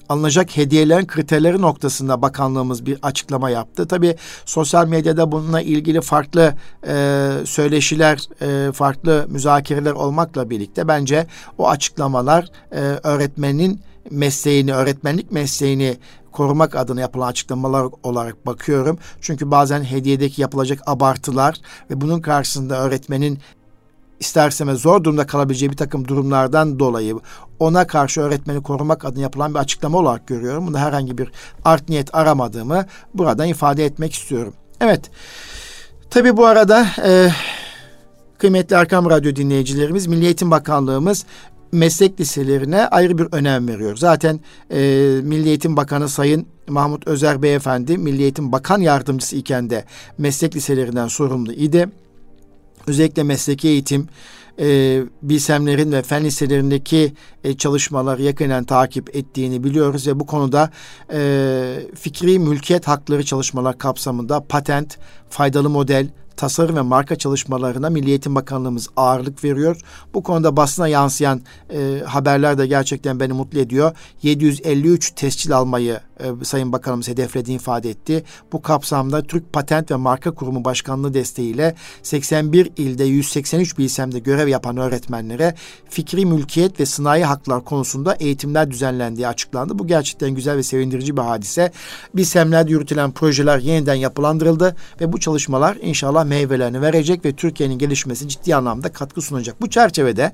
alınacak 0.08 0.56
hediyelerin 0.56 1.06
kriterleri 1.06 1.60
noktasında 1.62 2.22
bakanlığımız 2.22 2.86
bir 2.86 2.98
açıklama 3.02 3.50
yaptı. 3.50 3.88
Tabii 3.88 4.16
sosyal 4.44 4.88
medyada 4.88 5.32
bununla 5.32 5.60
ilgili 5.60 6.00
farklı 6.00 6.54
e, 6.86 7.28
söyleşiler, 7.44 8.28
e, 8.42 8.72
farklı 8.72 9.26
müzakereler 9.28 9.92
olmakla 9.92 10.50
birlikte 10.50 10.88
bence 10.88 11.26
o 11.58 11.68
açıklamalar 11.68 12.48
e, 12.72 12.80
öğretmenin 13.02 13.80
mesleğini, 14.10 14.74
öğretmenlik 14.74 15.32
mesleğini 15.32 15.96
korumak 16.32 16.76
adına 16.76 17.00
yapılan 17.00 17.28
açıklamalar 17.28 17.86
olarak 18.02 18.46
bakıyorum. 18.46 18.98
Çünkü 19.20 19.50
bazen 19.50 19.82
hediyedeki 19.82 20.42
yapılacak 20.42 20.78
abartılar 20.86 21.56
ve 21.90 22.00
bunun 22.00 22.20
karşısında 22.20 22.82
öğretmenin 22.82 23.38
isterseme 24.22 24.74
zor 24.74 25.04
durumda 25.04 25.26
kalabileceği 25.26 25.70
bir 25.70 25.76
takım 25.76 26.08
durumlardan 26.08 26.78
dolayı 26.78 27.16
ona 27.58 27.86
karşı 27.86 28.20
öğretmeni 28.20 28.62
korumak 28.62 29.04
adına 29.04 29.22
yapılan 29.22 29.54
bir 29.54 29.58
açıklama 29.58 29.98
olarak 29.98 30.26
görüyorum. 30.26 30.66
Bunda 30.66 30.80
herhangi 30.80 31.18
bir 31.18 31.32
art 31.64 31.88
niyet 31.88 32.14
aramadığımı 32.14 32.86
buradan 33.14 33.48
ifade 33.48 33.84
etmek 33.84 34.14
istiyorum. 34.14 34.54
Evet. 34.80 35.10
Tabi 36.10 36.36
bu 36.36 36.46
arada 36.46 36.86
e, 37.04 37.30
kıymetli 38.38 38.76
Erkam 38.76 39.10
Radyo 39.10 39.36
dinleyicilerimiz 39.36 40.06
Milli 40.06 40.24
Eğitim 40.24 40.50
Bakanlığımız 40.50 41.24
meslek 41.72 42.20
liselerine 42.20 42.86
ayrı 42.86 43.18
bir 43.18 43.26
önem 43.32 43.68
veriyor. 43.68 43.96
Zaten 43.96 44.40
e, 44.70 44.78
Milli 45.22 45.48
Eğitim 45.48 45.76
Bakanı 45.76 46.08
Sayın 46.08 46.46
Mahmut 46.68 47.06
Özer 47.06 47.42
Beyefendi 47.42 47.98
Milli 47.98 48.22
Eğitim 48.22 48.52
Bakan 48.52 48.80
Yardımcısı 48.80 49.36
iken 49.36 49.70
de 49.70 49.84
meslek 50.18 50.56
liselerinden 50.56 51.08
sorumlu 51.08 51.52
idi 51.52 51.88
özellikle 52.86 53.22
mesleki 53.22 53.68
eğitim, 53.68 54.08
e, 54.58 55.00
bilsemlerin 55.22 55.92
ve 55.92 56.02
fen 56.02 56.24
liselerindeki 56.24 57.12
e, 57.44 57.56
çalışmaları 57.56 58.22
yakinen 58.22 58.64
takip 58.64 59.16
ettiğini 59.16 59.64
biliyoruz 59.64 60.06
ve 60.06 60.20
bu 60.20 60.26
konuda 60.26 60.70
e, 61.12 61.74
fikri 61.94 62.38
mülkiyet 62.38 62.88
hakları 62.88 63.24
çalışmalar 63.24 63.78
kapsamında 63.78 64.44
patent, 64.48 64.98
faydalı 65.30 65.70
model, 65.70 66.08
tasarım 66.36 66.76
ve 66.76 66.80
marka 66.80 67.16
çalışmalarına 67.16 67.90
Milli 67.90 68.08
Eğitim 68.08 68.34
Bakanlığımız 68.34 68.88
ağırlık 68.96 69.44
veriyor. 69.44 69.80
Bu 70.14 70.22
konuda 70.22 70.56
basına 70.56 70.88
yansıyan 70.88 71.40
e, 71.70 72.02
haberler 72.06 72.58
de 72.58 72.66
gerçekten 72.66 73.20
beni 73.20 73.32
mutlu 73.32 73.58
ediyor. 73.58 73.92
753 74.22 75.10
tescil 75.10 75.56
almayı 75.56 76.00
e, 76.20 76.44
Sayın 76.44 76.72
Bakanımız 76.72 77.08
hedeflediğini 77.08 77.60
ifade 77.60 77.90
etti. 77.90 78.24
Bu 78.52 78.62
kapsamda 78.62 79.22
Türk 79.22 79.52
Patent 79.52 79.90
ve 79.90 79.96
Marka 79.96 80.30
Kurumu 80.30 80.64
Başkanlığı 80.64 81.14
desteğiyle 81.14 81.74
81 82.02 82.70
ilde 82.76 83.04
183 83.04 83.78
bilsemde 83.78 84.18
görev 84.18 84.48
yapan 84.48 84.76
öğretmenlere 84.76 85.54
fikri 85.90 86.26
mülkiyet 86.26 86.80
ve 86.80 86.86
sınai 86.86 87.24
haklar 87.24 87.64
konusunda 87.64 88.14
eğitimler 88.14 88.70
düzenlendiği 88.70 89.28
açıklandı. 89.28 89.78
Bu 89.78 89.86
gerçekten 89.86 90.30
güzel 90.30 90.56
ve 90.56 90.62
sevindirici 90.62 91.16
bir 91.16 91.22
hadise. 91.22 91.72
Bilsemlerde 92.14 92.70
yürütülen 92.70 93.12
projeler 93.12 93.58
yeniden 93.58 93.94
yapılandırıldı 93.94 94.76
ve 95.00 95.12
bu 95.12 95.20
çalışmalar 95.20 95.76
inşallah 95.82 96.24
meyvelerini 96.24 96.82
verecek 96.82 97.24
ve 97.24 97.32
Türkiye'nin 97.32 97.78
gelişmesi 97.78 98.28
ciddi 98.28 98.56
anlamda 98.56 98.92
katkı 98.92 99.20
sunacak. 99.20 99.60
Bu 99.60 99.70
çerçevede 99.70 100.32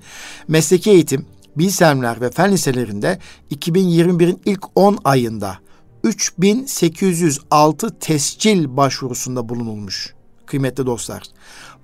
mesleki 0.49 0.91
eğitim, 0.91 1.27
bilsemler 1.57 2.21
ve 2.21 2.31
fen 2.31 2.53
liselerinde 2.53 3.19
2021'in 3.55 4.41
ilk 4.45 4.65
10 4.75 4.99
ayında 5.05 5.59
3806 6.09 7.99
tescil 7.99 8.77
başvurusunda 8.77 9.49
bulunulmuş 9.49 10.15
kıymetli 10.47 10.87
dostlar. 10.87 11.23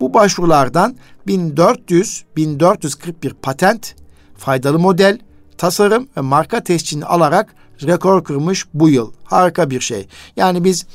Bu 0.01 0.15
başvurulardan 0.15 0.97
1400 1.27 2.25
1441 2.37 3.35
patent, 3.35 3.95
faydalı 4.37 4.79
model, 4.79 5.19
tasarım 5.59 6.09
ve 6.17 6.21
marka 6.21 6.65
tescilini 6.65 7.05
alarak 7.05 7.55
rekor 7.83 8.25
kırmış 8.25 8.67
bu 8.75 8.89
yıl. 8.89 9.13
Harika 9.25 9.71
bir 9.71 9.81
şey. 9.81 10.09
Yani 10.37 10.65
biz 10.65 10.87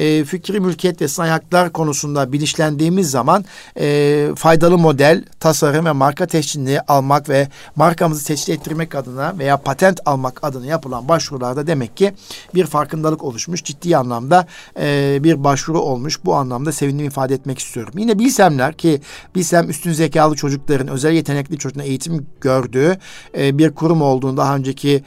e, 0.00 0.24
fikri 0.24 0.60
mülkiyet 0.60 1.02
ve 1.02 1.08
sanayi 1.08 1.40
konusunda 1.72 2.32
bilinçlendiğimiz 2.32 3.10
zaman 3.10 3.44
e, 3.80 4.28
faydalı 4.36 4.78
model, 4.78 5.24
tasarım 5.40 5.86
ve 5.86 5.92
marka 5.92 6.26
tescilini 6.26 6.80
almak 6.80 7.28
ve 7.28 7.48
markamızı 7.76 8.26
tescil 8.26 8.52
ettirmek 8.52 8.94
adına 8.94 9.38
veya 9.38 9.56
patent 9.56 10.00
almak 10.06 10.44
adına 10.44 10.66
yapılan 10.66 11.08
başvurularda 11.08 11.66
demek 11.66 11.96
ki 11.96 12.14
bir 12.54 12.66
farkındalık 12.66 13.24
oluşmuş. 13.24 13.64
Ciddi 13.64 13.96
anlamda 13.96 14.46
e, 14.80 15.18
bir 15.24 15.44
başvuru 15.44 15.80
olmuş. 15.80 16.24
Bu 16.24 16.34
anlamda 16.34 16.72
sevindim 16.72 17.06
ifade 17.06 17.34
etmek 17.34 17.58
istiyorum. 17.58 17.92
Yine 17.96 18.18
Bilsemler 18.18 18.72
ki 18.72 19.00
Bilsem 19.34 19.70
üstün 19.70 19.92
zekalı 19.92 20.36
çocukların, 20.36 20.88
özel 20.88 21.12
yetenekli 21.12 21.58
çocukların 21.58 21.88
eğitim 21.88 22.26
gördüğü 22.40 22.98
e, 23.38 23.58
bir 23.58 23.70
kurum 23.70 24.02
olduğunu 24.02 24.36
daha 24.36 24.56
önceki 24.56 25.04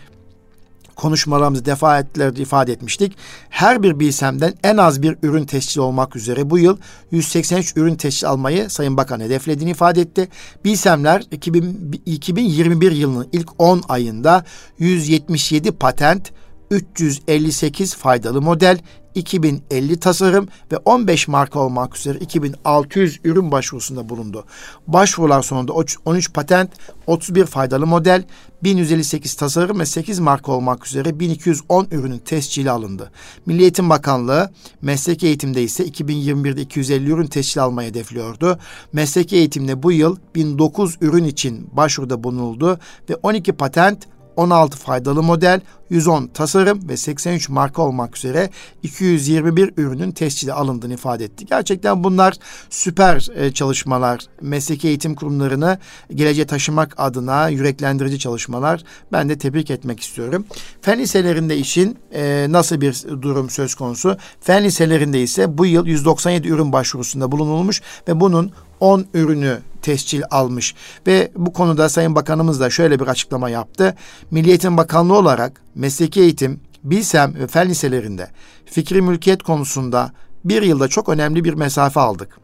konuşmalarımızı 0.96 1.66
defaatlerde 1.66 2.42
ifade 2.42 2.74
etmiştik. 2.74 3.18
Her 3.50 3.84
bir 3.84 4.00
bilsemden 4.00 4.54
en 4.64 4.78
az 4.78 5.02
bir 5.02 5.18
ürün 5.24 5.46
tescil 5.46 5.82
olmak 5.82 6.16
üzere 6.16 6.50
bu 6.50 6.60
yıl 6.60 6.78
183 7.12 7.78
ürün 7.78 7.96
tescil 7.96 8.30
almayı 8.30 8.70
Sayın 8.70 8.98
Bakan 8.98 9.20
hedeflediğini 9.20 9.72
ifade 9.72 10.02
etti. 10.02 10.28
Bilsemler 10.66 11.24
2000, 11.32 12.02
2021 12.06 12.92
yılının 12.92 13.28
ilk 13.32 13.50
10 13.58 13.82
ayında 13.90 14.46
177 14.80 15.72
patent, 15.72 16.32
358 16.74 17.96
faydalı 17.96 18.42
model, 18.42 18.80
2050 19.16 20.00
tasarım 20.00 20.48
ve 20.72 20.78
15 20.78 21.28
marka 21.28 21.60
olmak 21.60 21.98
üzere 21.98 22.18
2600 22.18 23.20
ürün 23.24 23.52
başvurusunda 23.52 24.10
bulundu. 24.10 24.46
Başvurular 24.88 25.42
sonunda 25.42 25.74
13 26.06 26.34
patent, 26.34 26.72
31 27.08 27.46
faydalı 27.46 27.88
model, 27.88 28.24
1158 28.64 29.34
tasarım 29.34 29.80
ve 29.80 29.86
8 29.86 30.20
marka 30.20 30.52
olmak 30.52 30.88
üzere 30.88 31.20
1210 31.20 31.88
ürünün 31.92 32.18
tescili 32.18 32.72
alındı. 32.72 33.12
Milli 33.46 33.62
Eğitim 33.62 33.90
Bakanlığı 33.90 34.52
meslek 34.82 35.24
eğitimde 35.24 35.64
ise 35.64 35.86
2021'de 35.88 36.62
250 36.62 37.12
ürün 37.12 37.28
tescil 37.28 37.64
almayı 37.64 37.90
hedefliyordu. 37.90 38.60
Meslek 38.94 39.34
eğitimde 39.34 39.84
bu 39.84 39.92
yıl 39.92 40.18
1009 40.36 40.98
ürün 41.02 41.24
için 41.24 41.70
başvuruda 41.72 42.24
bulunuldu 42.24 42.80
ve 43.10 43.16
12 43.16 43.52
patent, 43.52 44.08
16 44.38 44.78
faydalı 44.78 45.24
model, 45.24 45.62
110 45.90 46.28
tasarım 46.28 46.90
ve 46.90 46.98
83 46.98 47.50
marka 47.50 47.82
olmak 47.82 48.18
üzere 48.18 48.50
221 48.84 49.74
ürünün 49.78 50.12
tescili 50.12 50.54
alındığını 50.54 50.94
ifade 50.94 51.26
etti. 51.26 51.46
Gerçekten 51.46 52.04
bunlar 52.04 52.34
süper 52.70 53.28
e, 53.36 53.52
çalışmalar. 53.52 54.20
Mesleki 54.42 54.88
eğitim 54.88 55.16
kurumlarını 55.16 55.78
geleceğe 56.16 56.46
taşımak 56.46 56.94
adına 56.98 57.50
yüreklendirici 57.50 58.20
çalışmalar. 58.20 58.84
Ben 59.12 59.30
de 59.30 59.38
tebrik 59.38 59.72
etmek 59.72 60.00
istiyorum. 60.00 60.46
Fen 60.82 61.00
liselerinde 61.00 61.58
işin 61.58 61.98
e, 62.14 62.48
nasıl 62.50 62.82
bir 62.82 63.04
durum 63.22 63.50
söz 63.50 63.76
konusu? 63.76 64.18
Fen 64.42 64.64
liselerinde 64.64 65.22
ise 65.22 65.58
bu 65.58 65.66
yıl 65.66 65.86
197 65.86 66.48
ürün 66.48 66.74
başvurusunda 66.74 67.32
bulunulmuş 67.32 67.82
ve 68.08 68.20
bunun 68.20 68.52
10 68.84 69.06
ürünü 69.14 69.60
tescil 69.82 70.24
almış 70.32 70.76
ve 71.08 71.32
bu 71.36 71.54
konuda 71.54 71.90
Sayın 71.90 72.16
Bakanımız 72.16 72.60
da 72.60 72.70
şöyle 72.70 73.00
bir 73.00 73.08
açıklama 73.08 73.50
yaptı. 73.50 73.96
Milli 74.32 74.50
Eğitim 74.50 74.78
Bakanlığı 74.78 75.18
olarak 75.18 75.62
mesleki 75.76 76.22
eğitim, 76.22 76.60
bilsem 76.84 77.36
ve 77.36 77.48
fen 77.48 77.70
liselerinde 77.70 78.30
fikri 78.66 79.02
mülkiyet 79.02 79.44
konusunda 79.44 80.12
bir 80.46 80.62
yılda 80.62 80.88
çok 80.88 81.10
önemli 81.10 81.44
bir 81.44 81.54
mesafe 81.54 82.00
aldık. 82.00 82.38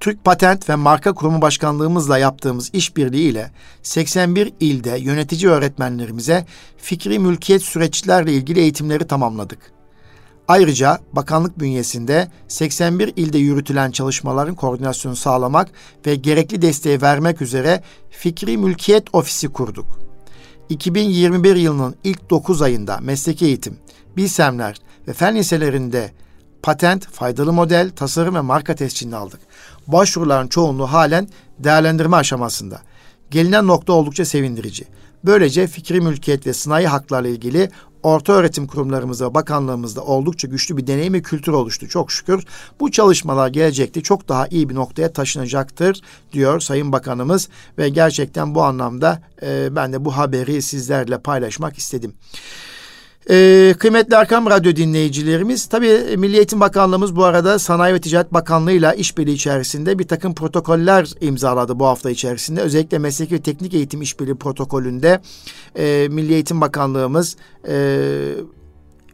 Türk 0.00 0.24
Patent 0.24 0.68
ve 0.68 0.74
Marka 0.74 1.12
Kurumu 1.12 1.42
Başkanlığımızla 1.42 2.18
yaptığımız 2.18 2.70
işbirliği 2.72 3.30
ile 3.30 3.50
81 3.82 4.52
ilde 4.60 4.98
yönetici 4.98 5.50
öğretmenlerimize 5.50 6.46
fikri 6.76 7.18
mülkiyet 7.18 7.62
süreçlerle 7.62 8.32
ilgili 8.32 8.60
eğitimleri 8.60 9.06
tamamladık. 9.06 9.77
Ayrıca 10.48 10.98
bakanlık 11.12 11.58
bünyesinde 11.60 12.28
81 12.48 13.12
ilde 13.16 13.38
yürütülen 13.38 13.90
çalışmaların 13.90 14.54
koordinasyonu 14.54 15.16
sağlamak 15.16 15.70
ve 16.06 16.14
gerekli 16.14 16.62
desteği 16.62 17.02
vermek 17.02 17.42
üzere 17.42 17.82
Fikri 18.10 18.58
Mülkiyet 18.58 19.14
Ofisi 19.14 19.48
kurduk. 19.48 19.98
2021 20.68 21.56
yılının 21.56 21.94
ilk 22.04 22.30
9 22.30 22.62
ayında 22.62 22.98
mesleki 23.02 23.44
eğitim, 23.46 23.78
bilsemler 24.16 24.76
ve 25.08 25.12
fen 25.12 25.36
liselerinde 25.36 26.12
patent, 26.62 27.06
faydalı 27.06 27.52
model, 27.52 27.90
tasarım 27.90 28.34
ve 28.34 28.40
marka 28.40 28.74
tescilini 28.74 29.16
aldık. 29.16 29.40
Başvuruların 29.86 30.48
çoğunluğu 30.48 30.86
halen 30.86 31.28
değerlendirme 31.58 32.16
aşamasında. 32.16 32.80
Gelinen 33.30 33.66
nokta 33.66 33.92
oldukça 33.92 34.24
sevindirici. 34.24 34.84
Böylece 35.24 35.66
fikri 35.66 36.00
mülkiyet 36.00 36.46
ve 36.46 36.52
sınai 36.52 36.86
haklarla 36.86 37.28
ilgili 37.28 37.70
orta 38.02 38.32
öğretim 38.32 38.66
kurumlarımızda, 38.66 39.34
bakanlığımızda 39.34 40.04
oldukça 40.04 40.48
güçlü 40.48 40.76
bir 40.76 40.86
deneyim 40.86 41.14
ve 41.14 41.22
kültür 41.22 41.52
oluştu 41.52 41.88
çok 41.88 42.12
şükür. 42.12 42.44
Bu 42.80 42.90
çalışmalar 42.90 43.48
gelecekte 43.48 44.00
çok 44.00 44.28
daha 44.28 44.46
iyi 44.46 44.68
bir 44.68 44.74
noktaya 44.74 45.12
taşınacaktır 45.12 46.00
diyor 46.32 46.60
Sayın 46.60 46.92
Bakanımız 46.92 47.48
ve 47.78 47.88
gerçekten 47.88 48.54
bu 48.54 48.62
anlamda 48.62 49.22
e, 49.42 49.76
ben 49.76 49.92
de 49.92 50.04
bu 50.04 50.16
haberi 50.16 50.62
sizlerle 50.62 51.18
paylaşmak 51.18 51.78
istedim. 51.78 52.14
Ee, 53.30 53.74
kıymetli 53.78 54.16
Arkam 54.16 54.46
Radyo 54.46 54.76
dinleyicilerimiz, 54.76 55.66
tabii 55.66 56.16
Milli 56.16 56.36
Eğitim 56.36 56.60
Bakanlığımız 56.60 57.16
bu 57.16 57.24
arada 57.24 57.58
Sanayi 57.58 57.94
ve 57.94 58.00
Ticaret 58.00 58.32
Bakanlığı'yla 58.32 58.94
işbirliği 58.94 59.32
içerisinde 59.32 59.98
bir 59.98 60.08
takım 60.08 60.34
protokoller 60.34 61.08
imzaladı 61.20 61.78
bu 61.78 61.86
hafta 61.86 62.10
içerisinde. 62.10 62.60
Özellikle 62.60 62.98
mesleki 62.98 63.34
ve 63.34 63.40
teknik 63.40 63.74
eğitim 63.74 64.02
işbirliği 64.02 64.34
protokolünde 64.34 65.20
e, 65.78 66.08
Milli 66.10 66.32
Eğitim 66.32 66.60
Bakanlığımız 66.60 67.36
e, 67.68 67.98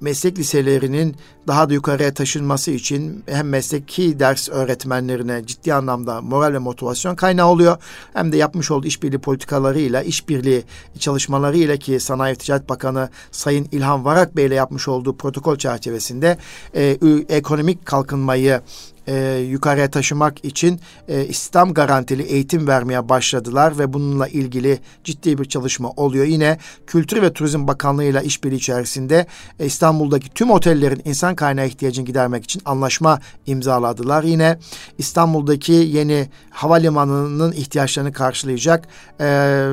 meslek 0.01 0.39
liselerinin 0.39 1.17
daha 1.47 1.71
da 1.71 1.75
yukarıya 1.75 2.15
taşınması 2.15 2.71
için 2.71 3.25
hem 3.27 3.49
mesleki 3.49 4.19
ders 4.19 4.49
öğretmenlerine 4.49 5.47
ciddi 5.47 5.75
anlamda 5.75 6.21
moral 6.21 6.53
ve 6.53 6.59
motivasyon 6.59 7.15
kaynağı 7.15 7.47
oluyor. 7.47 7.77
Hem 8.13 8.33
de 8.33 8.37
yapmış 8.37 8.71
olduğu 8.71 8.87
işbirliği 8.87 9.19
politikalarıyla, 9.19 10.03
işbirliği 10.03 10.65
çalışmalarıyla 10.99 11.77
ki 11.77 12.01
Sanayi 12.01 12.37
Ticaret 12.37 12.69
Bakanı 12.69 13.09
Sayın 13.31 13.69
İlhan 13.73 14.05
Varak 14.05 14.37
Bey 14.37 14.47
ile 14.47 14.55
yapmış 14.55 14.89
olduğu 14.89 15.17
protokol 15.17 15.57
çerçevesinde 15.57 16.39
e, 16.75 16.99
ekonomik 17.29 17.87
kalkınmayı 17.87 18.61
e, 19.07 19.37
yukarıya 19.37 19.91
taşımak 19.91 20.45
için 20.45 20.81
e, 21.09 21.27
İslam 21.27 21.75
garantili 21.75 22.23
eğitim 22.23 22.67
vermeye 22.67 23.09
başladılar 23.09 23.79
ve 23.79 23.93
bununla 23.93 24.29
ilgili 24.29 24.79
ciddi 25.05 25.39
bir 25.39 25.45
çalışma 25.45 25.91
oluyor. 25.91 26.25
Yine 26.25 26.59
Kültür 26.87 27.23
ve 27.23 27.33
Turizm 27.33 27.67
Bakanlığı 27.67 28.05
ile 28.05 28.25
işbirliği 28.25 28.57
içerisinde 28.57 29.27
e, 29.61 29.67
İstanbul'daki 29.67 30.29
tüm 30.29 30.51
otellerin 30.51 31.03
insan 31.05 31.35
kaynağı 31.35 31.67
ihtiyacını 31.67 32.05
gidermek 32.05 32.45
için 32.45 32.63
anlaşma 32.65 33.21
imzaladılar. 33.47 34.23
Yine 34.23 34.59
İstanbul'daki 34.99 35.73
yeni 35.73 36.29
havalimanının 36.51 37.53
ihtiyaçlarını 37.53 38.13
karşılayacak 38.13 38.89
e, 39.21 39.69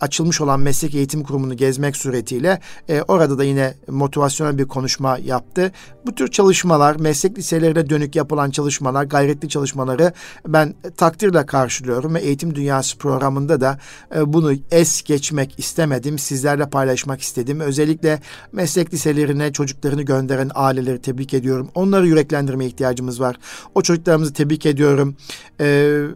açılmış 0.00 0.40
olan 0.40 0.60
meslek 0.60 0.94
eğitim 0.94 1.22
kurumunu 1.22 1.56
gezmek 1.56 1.96
suretiyle 1.96 2.60
e, 2.88 3.02
orada 3.02 3.38
da 3.38 3.44
yine 3.44 3.74
motivasyonel 3.88 4.58
bir 4.58 4.64
konuşma 4.64 5.18
yaptı. 5.18 5.72
Bu 6.06 6.14
tür 6.14 6.28
çalışmalar 6.28 6.96
meslek 6.96 7.38
liselerine 7.38 7.90
dönük 7.90 8.16
yapılan 8.16 8.51
çalışmalar, 8.52 9.04
gayretli 9.04 9.48
çalışmaları 9.48 10.12
ben 10.48 10.74
takdirle 10.96 11.46
karşılıyorum 11.46 12.14
ve 12.14 12.20
Eğitim 12.20 12.54
Dünyası 12.54 12.98
programında 12.98 13.60
da 13.60 13.78
e, 14.16 14.32
bunu 14.32 14.52
es 14.70 15.02
geçmek 15.02 15.58
istemedim. 15.58 16.18
Sizlerle 16.18 16.68
paylaşmak 16.68 17.20
istedim. 17.20 17.60
Özellikle 17.60 18.20
meslek 18.52 18.94
liselerine 18.94 19.52
çocuklarını 19.52 20.02
gönderen 20.02 20.50
aileleri 20.54 21.02
tebrik 21.02 21.34
ediyorum. 21.34 21.70
Onları 21.74 22.06
yüreklendirmeye 22.06 22.70
ihtiyacımız 22.70 23.20
var. 23.20 23.36
O 23.74 23.82
çocuklarımızı 23.82 24.32
tebrik 24.32 24.66
ediyorum. 24.66 25.16
E, 25.60 25.66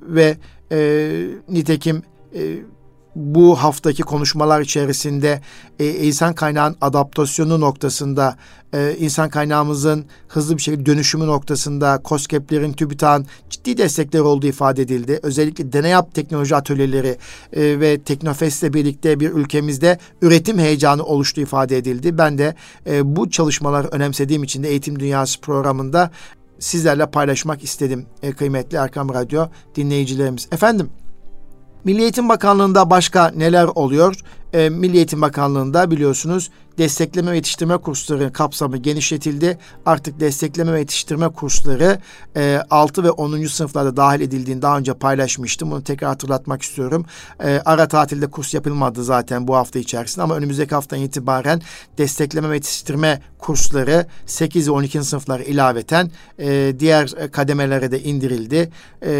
ve 0.02 0.36
e, 0.72 0.78
nitekim 1.48 2.02
e, 2.34 2.58
bu 3.16 3.56
haftaki 3.56 4.02
konuşmalar 4.02 4.60
içerisinde 4.60 5.40
e, 5.78 5.90
insan 5.90 6.34
kaynağın 6.34 6.76
adaptasyonu 6.80 7.60
noktasında, 7.60 8.36
e, 8.74 8.96
insan 8.98 9.28
kaynağımızın 9.28 10.04
hızlı 10.28 10.56
bir 10.56 10.62
şekilde 10.62 10.86
dönüşümü 10.86 11.26
noktasında 11.26 12.02
COSGAP'lerin, 12.04 12.72
TÜBİTAK'ın 12.72 13.26
ciddi 13.50 13.78
destekleri 13.78 14.22
olduğu 14.22 14.46
ifade 14.46 14.82
edildi. 14.82 15.20
Özellikle 15.22 15.72
deney 15.72 15.90
yap 15.90 16.14
teknoloji 16.14 16.56
atölyeleri 16.56 17.16
e, 17.52 17.80
ve 17.80 17.98
Teknofest'le 17.98 18.74
birlikte 18.74 19.20
bir 19.20 19.30
ülkemizde 19.30 19.98
üretim 20.22 20.58
heyecanı 20.58 21.02
oluştuğu 21.04 21.40
ifade 21.40 21.76
edildi. 21.76 22.18
Ben 22.18 22.38
de 22.38 22.54
e, 22.86 23.16
bu 23.16 23.30
çalışmaları 23.30 23.88
önemsediğim 23.88 24.42
için 24.42 24.62
de 24.62 24.68
Eğitim 24.68 25.00
Dünyası 25.00 25.40
programında 25.40 26.10
sizlerle 26.58 27.06
paylaşmak 27.06 27.64
istedim 27.64 28.06
e, 28.22 28.32
kıymetli 28.32 28.76
Erkam 28.76 29.14
Radyo 29.14 29.46
dinleyicilerimiz. 29.76 30.48
Efendim 30.52 30.90
Milli 31.84 32.02
Eğitim 32.02 32.28
Bakanlığı'nda 32.28 32.90
başka 32.90 33.28
neler 33.28 33.64
oluyor? 33.64 34.16
E, 34.52 34.68
Milli 34.68 34.96
Eğitim 34.96 35.22
Bakanlığı'nda 35.22 35.90
biliyorsunuz 35.90 36.50
destekleme 36.78 37.30
ve 37.30 37.36
yetiştirme 37.36 37.76
kursları 37.76 38.32
kapsamı 38.32 38.76
genişletildi. 38.76 39.58
Artık 39.86 40.20
destekleme 40.20 40.72
ve 40.72 40.78
yetiştirme 40.78 41.28
kursları 41.28 42.00
e, 42.36 42.60
6 42.70 43.04
ve 43.04 43.10
10. 43.10 43.46
sınıflarda 43.46 43.96
dahil 43.96 44.20
edildiğini 44.20 44.62
daha 44.62 44.78
önce 44.78 44.94
paylaşmıştım. 44.94 45.70
Bunu 45.70 45.84
tekrar 45.84 46.08
hatırlatmak 46.10 46.62
istiyorum. 46.62 47.06
E, 47.44 47.62
ara 47.64 47.88
tatilde 47.88 48.26
kurs 48.26 48.54
yapılmadı 48.54 49.04
zaten 49.04 49.48
bu 49.48 49.56
hafta 49.56 49.78
içerisinde 49.78 50.22
ama 50.22 50.36
önümüzdeki 50.36 50.74
haftadan 50.74 51.02
itibaren 51.02 51.62
destekleme 51.98 52.50
ve 52.50 52.54
yetiştirme 52.54 53.22
kursları 53.38 54.06
8 54.26 54.68
ve 54.68 54.72
12. 54.72 55.04
sınıflar 55.04 55.40
ilaveten 55.40 56.10
e, 56.38 56.74
diğer 56.78 57.30
kademelere 57.32 57.90
de 57.90 58.02
indirildi. 58.02 58.70
E, 59.02 59.12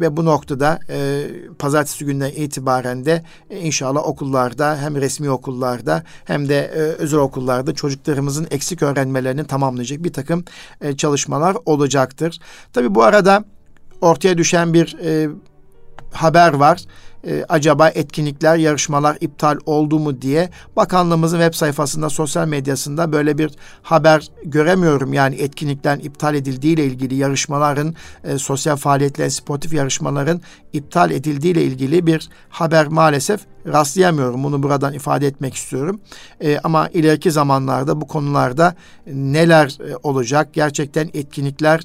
ve 0.00 0.16
bu 0.16 0.24
noktada 0.24 0.80
e, 0.88 1.26
pazartesi 1.58 2.04
günden 2.04 2.30
itibaren 2.30 3.04
de 3.04 3.24
e, 3.50 3.58
inşallah 3.58 4.08
okullarda 4.42 4.76
hem 4.76 4.96
resmi 4.96 5.30
okullarda 5.30 6.02
hem 6.24 6.48
de 6.48 6.58
e, 6.58 6.78
özel 6.78 7.20
okullarda 7.20 7.74
çocuklarımızın 7.74 8.46
eksik 8.50 8.82
öğrenmelerini 8.82 9.44
tamamlayacak 9.46 10.04
bir 10.04 10.12
takım 10.12 10.44
e, 10.80 10.96
çalışmalar 10.96 11.56
olacaktır. 11.64 12.38
Tabi 12.72 12.94
bu 12.94 13.02
arada 13.02 13.44
ortaya 14.00 14.38
düşen 14.38 14.74
bir 14.74 14.96
e, 15.04 15.28
haber 16.12 16.52
var 16.52 16.80
e, 17.26 17.44
acaba 17.48 17.88
etkinlikler, 17.88 18.56
yarışmalar 18.56 19.16
iptal 19.20 19.58
oldu 19.66 19.98
mu 19.98 20.22
diye 20.22 20.50
bakanlığımızın 20.76 21.38
web 21.38 21.54
sayfasında, 21.54 22.10
sosyal 22.10 22.48
medyasında 22.48 23.12
böyle 23.12 23.38
bir 23.38 23.50
haber 23.82 24.28
göremiyorum. 24.44 25.12
Yani 25.12 25.34
etkinliklerin 25.34 26.00
iptal 26.00 26.34
edildiği 26.34 26.74
ile 26.74 26.84
ilgili 26.84 27.14
yarışmaların, 27.14 27.94
e, 28.24 28.38
sosyal 28.38 28.76
faaliyetler, 28.76 29.28
sportif 29.28 29.72
yarışmaların 29.72 30.40
iptal 30.72 31.10
edildiği 31.10 31.52
ile 31.52 31.64
ilgili 31.64 32.06
bir 32.06 32.28
haber 32.48 32.86
maalesef 32.86 33.40
rastlayamıyorum. 33.66 34.44
Bunu 34.44 34.62
buradan 34.62 34.92
ifade 34.92 35.26
etmek 35.26 35.54
istiyorum. 35.54 36.00
E, 36.40 36.58
ama 36.64 36.88
ileriki 36.88 37.30
zamanlarda 37.30 38.00
bu 38.00 38.06
konularda 38.06 38.74
neler 39.06 39.78
e, 39.90 39.96
olacak? 40.02 40.48
Gerçekten 40.52 41.10
etkinlikler 41.14 41.80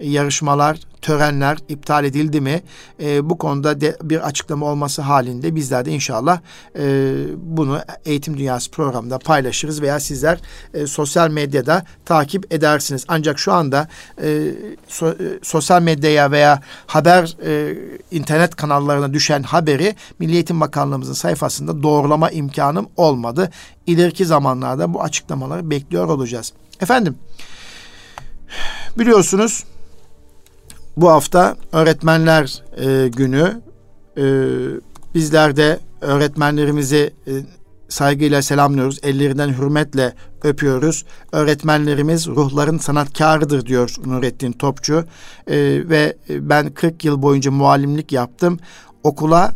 yarışmalar, 0.00 0.78
törenler 1.02 1.58
iptal 1.68 2.04
edildi 2.04 2.40
mi? 2.40 2.62
E, 3.02 3.30
bu 3.30 3.38
konuda 3.38 3.80
de 3.80 3.96
bir 4.02 4.26
açıklama 4.26 4.66
olması 4.66 5.02
halinde 5.02 5.54
bizler 5.54 5.84
de 5.84 5.90
inşallah 5.90 6.40
e, 6.78 7.14
bunu 7.36 7.80
Eğitim 8.04 8.38
Dünyası 8.38 8.70
programında 8.70 9.18
paylaşırız 9.18 9.82
veya 9.82 10.00
sizler 10.00 10.38
e, 10.74 10.86
sosyal 10.86 11.30
medyada 11.30 11.84
takip 12.04 12.54
edersiniz. 12.54 13.04
Ancak 13.08 13.38
şu 13.38 13.52
anda 13.52 13.88
e, 14.22 14.54
so, 14.88 15.08
e, 15.08 15.14
sosyal 15.42 15.82
medyaya 15.82 16.30
veya 16.30 16.62
haber 16.86 17.36
e, 17.44 17.76
internet 18.10 18.56
kanallarına 18.56 19.12
düşen 19.12 19.42
haberi 19.42 19.94
Milli 20.18 20.34
Eğitim 20.34 20.60
Bakanlığımızın 20.60 21.12
sayfasında 21.12 21.82
doğrulama 21.82 22.30
imkanım 22.30 22.88
olmadı. 22.96 23.50
İleriki 23.86 24.26
zamanlarda 24.26 24.94
bu 24.94 25.02
açıklamaları 25.02 25.70
bekliyor 25.70 26.08
olacağız. 26.08 26.52
Efendim 26.80 27.18
biliyorsunuz 28.98 29.64
bu 31.00 31.10
hafta 31.10 31.56
öğretmenler 31.72 32.62
e, 32.76 33.08
günü. 33.08 33.60
E, 34.16 34.24
bizler 35.14 35.56
de 35.56 35.78
öğretmenlerimizi 36.00 37.14
e, 37.26 37.32
saygıyla 37.88 38.42
selamlıyoruz. 38.42 38.98
Ellerinden 39.02 39.48
hürmetle 39.48 40.14
öpüyoruz. 40.42 41.04
Öğretmenlerimiz 41.32 42.26
ruhların 42.26 42.78
sanatkarıdır 42.78 43.66
diyor 43.66 43.96
Nurettin 44.04 44.52
Topçu. 44.52 45.04
E, 45.46 45.56
ve 45.88 46.16
ben 46.28 46.70
40 46.70 47.04
yıl 47.04 47.22
boyunca 47.22 47.50
muallimlik 47.50 48.12
yaptım. 48.12 48.58
Okula 49.02 49.54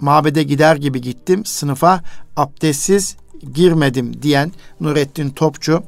mabede 0.00 0.42
gider 0.42 0.76
gibi 0.76 1.00
gittim. 1.00 1.44
Sınıfa 1.44 2.00
abdestsiz 2.36 3.16
girmedim 3.54 4.22
diyen 4.22 4.52
Nurettin 4.80 5.30
Topçu 5.30 5.82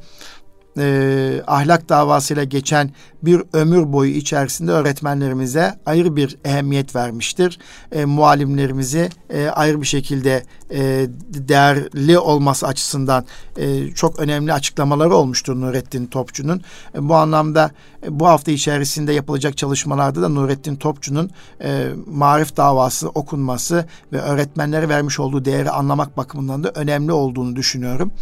e, 0.78 1.42
ahlak 1.46 1.88
davasıyla 1.88 2.44
geçen 2.44 2.90
bir 3.22 3.42
ömür 3.52 3.92
boyu 3.92 4.10
içerisinde 4.10 4.72
öğretmenlerimize 4.72 5.74
ayrı 5.86 6.16
bir 6.16 6.38
ehemmiyet 6.44 6.96
vermiştir. 6.96 7.58
E, 7.92 8.04
muallimlerimizi 8.04 9.08
e, 9.30 9.46
ayrı 9.46 9.80
bir 9.80 9.86
şekilde 9.86 10.44
e, 10.70 11.06
değerli 11.28 12.18
olması 12.18 12.66
açısından 12.66 13.24
e, 13.56 13.90
çok 13.90 14.18
önemli 14.18 14.52
açıklamaları 14.52 15.14
olmuştur 15.14 15.60
Nurettin 15.60 16.06
Topçu'nun. 16.06 16.62
E, 16.94 17.08
bu 17.08 17.14
anlamda 17.14 17.70
e, 18.06 18.20
bu 18.20 18.26
hafta 18.26 18.50
içerisinde 18.50 19.12
yapılacak 19.12 19.56
çalışmalarda 19.56 20.22
da 20.22 20.28
Nurettin 20.28 20.76
Topçu'nun 20.76 21.30
e, 21.62 21.86
marif 22.06 22.56
davası 22.56 23.08
okunması 23.08 23.84
ve 24.12 24.20
öğretmenlere 24.20 24.88
vermiş 24.88 25.20
olduğu 25.20 25.44
değeri 25.44 25.70
anlamak 25.70 26.16
bakımından 26.16 26.64
da 26.64 26.70
önemli 26.74 27.12
olduğunu 27.12 27.56
düşünüyorum. 27.56 28.12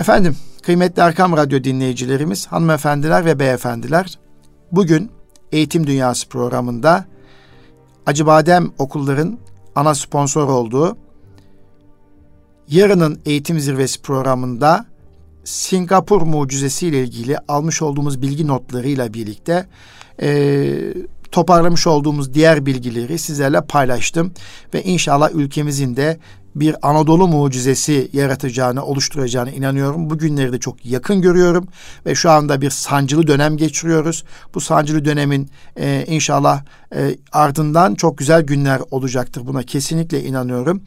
Efendim 0.00 0.36
kıymetli 0.62 1.02
Erkam 1.02 1.36
Radyo 1.36 1.64
dinleyicilerimiz, 1.64 2.46
hanımefendiler 2.46 3.24
ve 3.24 3.38
beyefendiler 3.38 4.18
bugün 4.72 5.10
Eğitim 5.52 5.86
Dünyası 5.86 6.28
programında 6.28 7.04
Acıbadem 8.06 8.72
Okulların 8.78 9.38
ana 9.74 9.94
sponsor 9.94 10.48
olduğu 10.48 10.96
Yarının 12.68 13.20
Eğitim 13.26 13.60
Zirvesi 13.60 14.02
programında 14.02 14.86
Singapur 15.44 16.22
mucizesi 16.22 16.86
ile 16.86 17.02
ilgili 17.02 17.38
almış 17.48 17.82
olduğumuz 17.82 18.22
bilgi 18.22 18.46
notlarıyla 18.46 19.14
birlikte 19.14 19.66
e, 20.22 20.78
toparlamış 21.32 21.86
olduğumuz 21.86 22.34
diğer 22.34 22.66
bilgileri 22.66 23.18
sizlerle 23.18 23.60
paylaştım 23.60 24.32
ve 24.74 24.82
inşallah 24.82 25.30
ülkemizin 25.34 25.96
de 25.96 26.18
bir 26.60 26.76
Anadolu 26.82 27.28
mucizesi 27.28 28.10
yaratacağını, 28.12 28.84
oluşturacağını 28.84 29.50
inanıyorum. 29.50 30.10
Bu 30.10 30.18
de 30.18 30.58
çok 30.58 30.86
yakın 30.86 31.22
görüyorum 31.22 31.68
ve 32.06 32.14
şu 32.14 32.30
anda 32.30 32.60
bir 32.60 32.70
sancılı 32.70 33.26
dönem 33.26 33.56
geçiriyoruz. 33.56 34.24
Bu 34.54 34.60
sancılı 34.60 35.04
dönemin 35.04 35.50
e, 35.76 36.04
inşallah 36.06 36.62
e, 36.94 37.16
ardından 37.32 37.94
çok 37.94 38.18
güzel 38.18 38.42
günler 38.42 38.80
olacaktır. 38.90 39.46
Buna 39.46 39.62
kesinlikle 39.62 40.24
inanıyorum. 40.24 40.82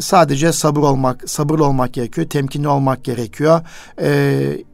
Sadece 0.00 0.52
sabır 0.52 0.80
olmak, 0.80 1.30
sabırlı 1.30 1.64
olmak 1.64 1.92
gerekiyor, 1.92 2.28
temkinli 2.28 2.68
olmak 2.68 3.04
gerekiyor. 3.04 3.60
E, 4.00 4.64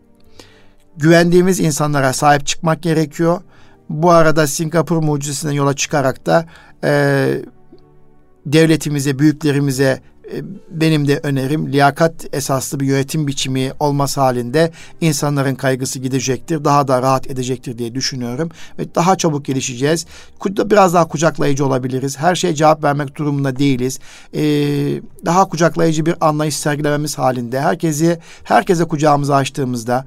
güvendiğimiz 0.97 1.61
insanlara 1.61 2.13
sahip 2.13 2.47
çıkmak 2.47 2.83
gerekiyor. 2.83 3.41
Bu 3.89 4.11
arada 4.11 4.47
Singapur 4.47 4.97
mucizesinden 4.97 5.53
yola 5.53 5.77
çıkarak 5.77 6.27
da 6.27 6.47
e, 6.85 6.93
devletimize, 8.47 9.19
büyüklerimize 9.19 10.01
benim 10.71 11.09
de 11.09 11.21
önerim 11.23 11.73
liyakat 11.73 12.13
esaslı 12.33 12.81
bir 12.81 12.87
yönetim 12.87 13.27
biçimi 13.27 13.73
olması 13.81 14.21
halinde 14.21 14.73
insanların 15.01 15.55
kaygısı 15.55 15.99
gidecektir. 15.99 16.65
Daha 16.65 16.89
da 16.89 17.03
rahat 17.03 17.31
edecektir 17.31 17.79
diye 17.79 17.95
düşünüyorum. 17.95 18.51
Ve 18.79 18.95
daha 18.95 19.17
çabuk 19.17 19.45
gelişeceğiz. 19.45 20.07
Biraz 20.47 20.95
daha 20.95 21.09
kucaklayıcı 21.09 21.67
olabiliriz. 21.67 22.19
Her 22.19 22.35
şeye 22.35 22.55
cevap 22.55 22.85
vermek 22.85 23.17
durumunda 23.17 23.59
değiliz. 23.59 23.99
Ee, 24.35 24.41
daha 25.25 25.49
kucaklayıcı 25.49 26.07
bir 26.07 26.15
anlayış 26.21 26.57
sergilememiz 26.57 27.19
halinde 27.19 27.61
herkesi 27.61 28.19
herkese 28.45 28.85
kucağımızı 28.85 29.35
açtığımızda 29.35 30.05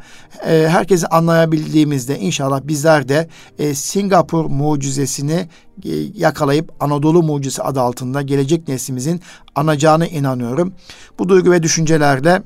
e, 0.47 0.67
herkesi 0.69 1.07
anlayabildiğimizde 1.07 2.19
inşallah 2.19 2.61
bizler 2.63 3.07
de 3.07 3.27
e, 3.59 3.75
Singapur 3.75 4.45
mucizesini 4.45 5.33
e, 5.33 5.74
yakalayıp 6.13 6.71
Anadolu 6.79 7.23
mucizesi 7.23 7.63
adı 7.63 7.81
altında 7.81 8.21
gelecek 8.21 8.67
neslimizin 8.67 9.21
anacağına 9.55 10.07
inanıyorum. 10.07 10.73
Bu 11.19 11.29
duygu 11.29 11.51
ve 11.51 11.63
düşüncelerle 11.63 12.41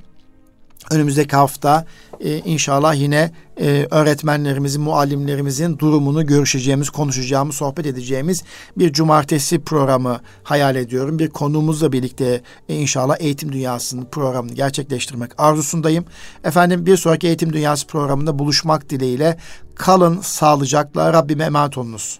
önümüzdeki 0.92 1.36
hafta 1.36 1.86
e, 2.20 2.38
inşallah 2.38 2.96
yine 2.96 3.32
e, 3.62 3.88
öğretmenlerimizin, 3.92 4.82
muallimlerimizin 4.82 5.78
durumunu 5.78 6.26
görüşeceğimiz, 6.26 6.90
konuşacağımız, 6.90 7.56
sohbet 7.56 7.86
edeceğimiz 7.86 8.44
bir 8.78 8.94
cumartesi 8.94 9.60
programı 9.60 10.20
hayal 10.44 10.76
ediyorum. 10.76 11.20
Bir 11.20 11.30
konuğumuzla 11.30 11.92
birlikte 11.92 12.42
e, 12.70 12.76
inşallah 12.76 13.16
eğitim 13.20 13.52
dünyasının 13.52 14.06
programını 14.06 14.54
gerçekleştirmek 14.54 15.32
arzusundayım. 15.38 16.06
Efendim 16.44 16.86
bir 16.86 16.98
sonraki 16.98 17.28
eğitim 17.28 17.54
dünyası 17.54 17.88
programında 17.88 18.40
buluşmak 18.40 18.90
dileğiyle 18.90 19.38
kalın 19.76 20.22
sağlıcakla 20.22 21.14
Rabbime 21.14 21.44
emanet 21.44 21.78
olunuz. 21.78 22.20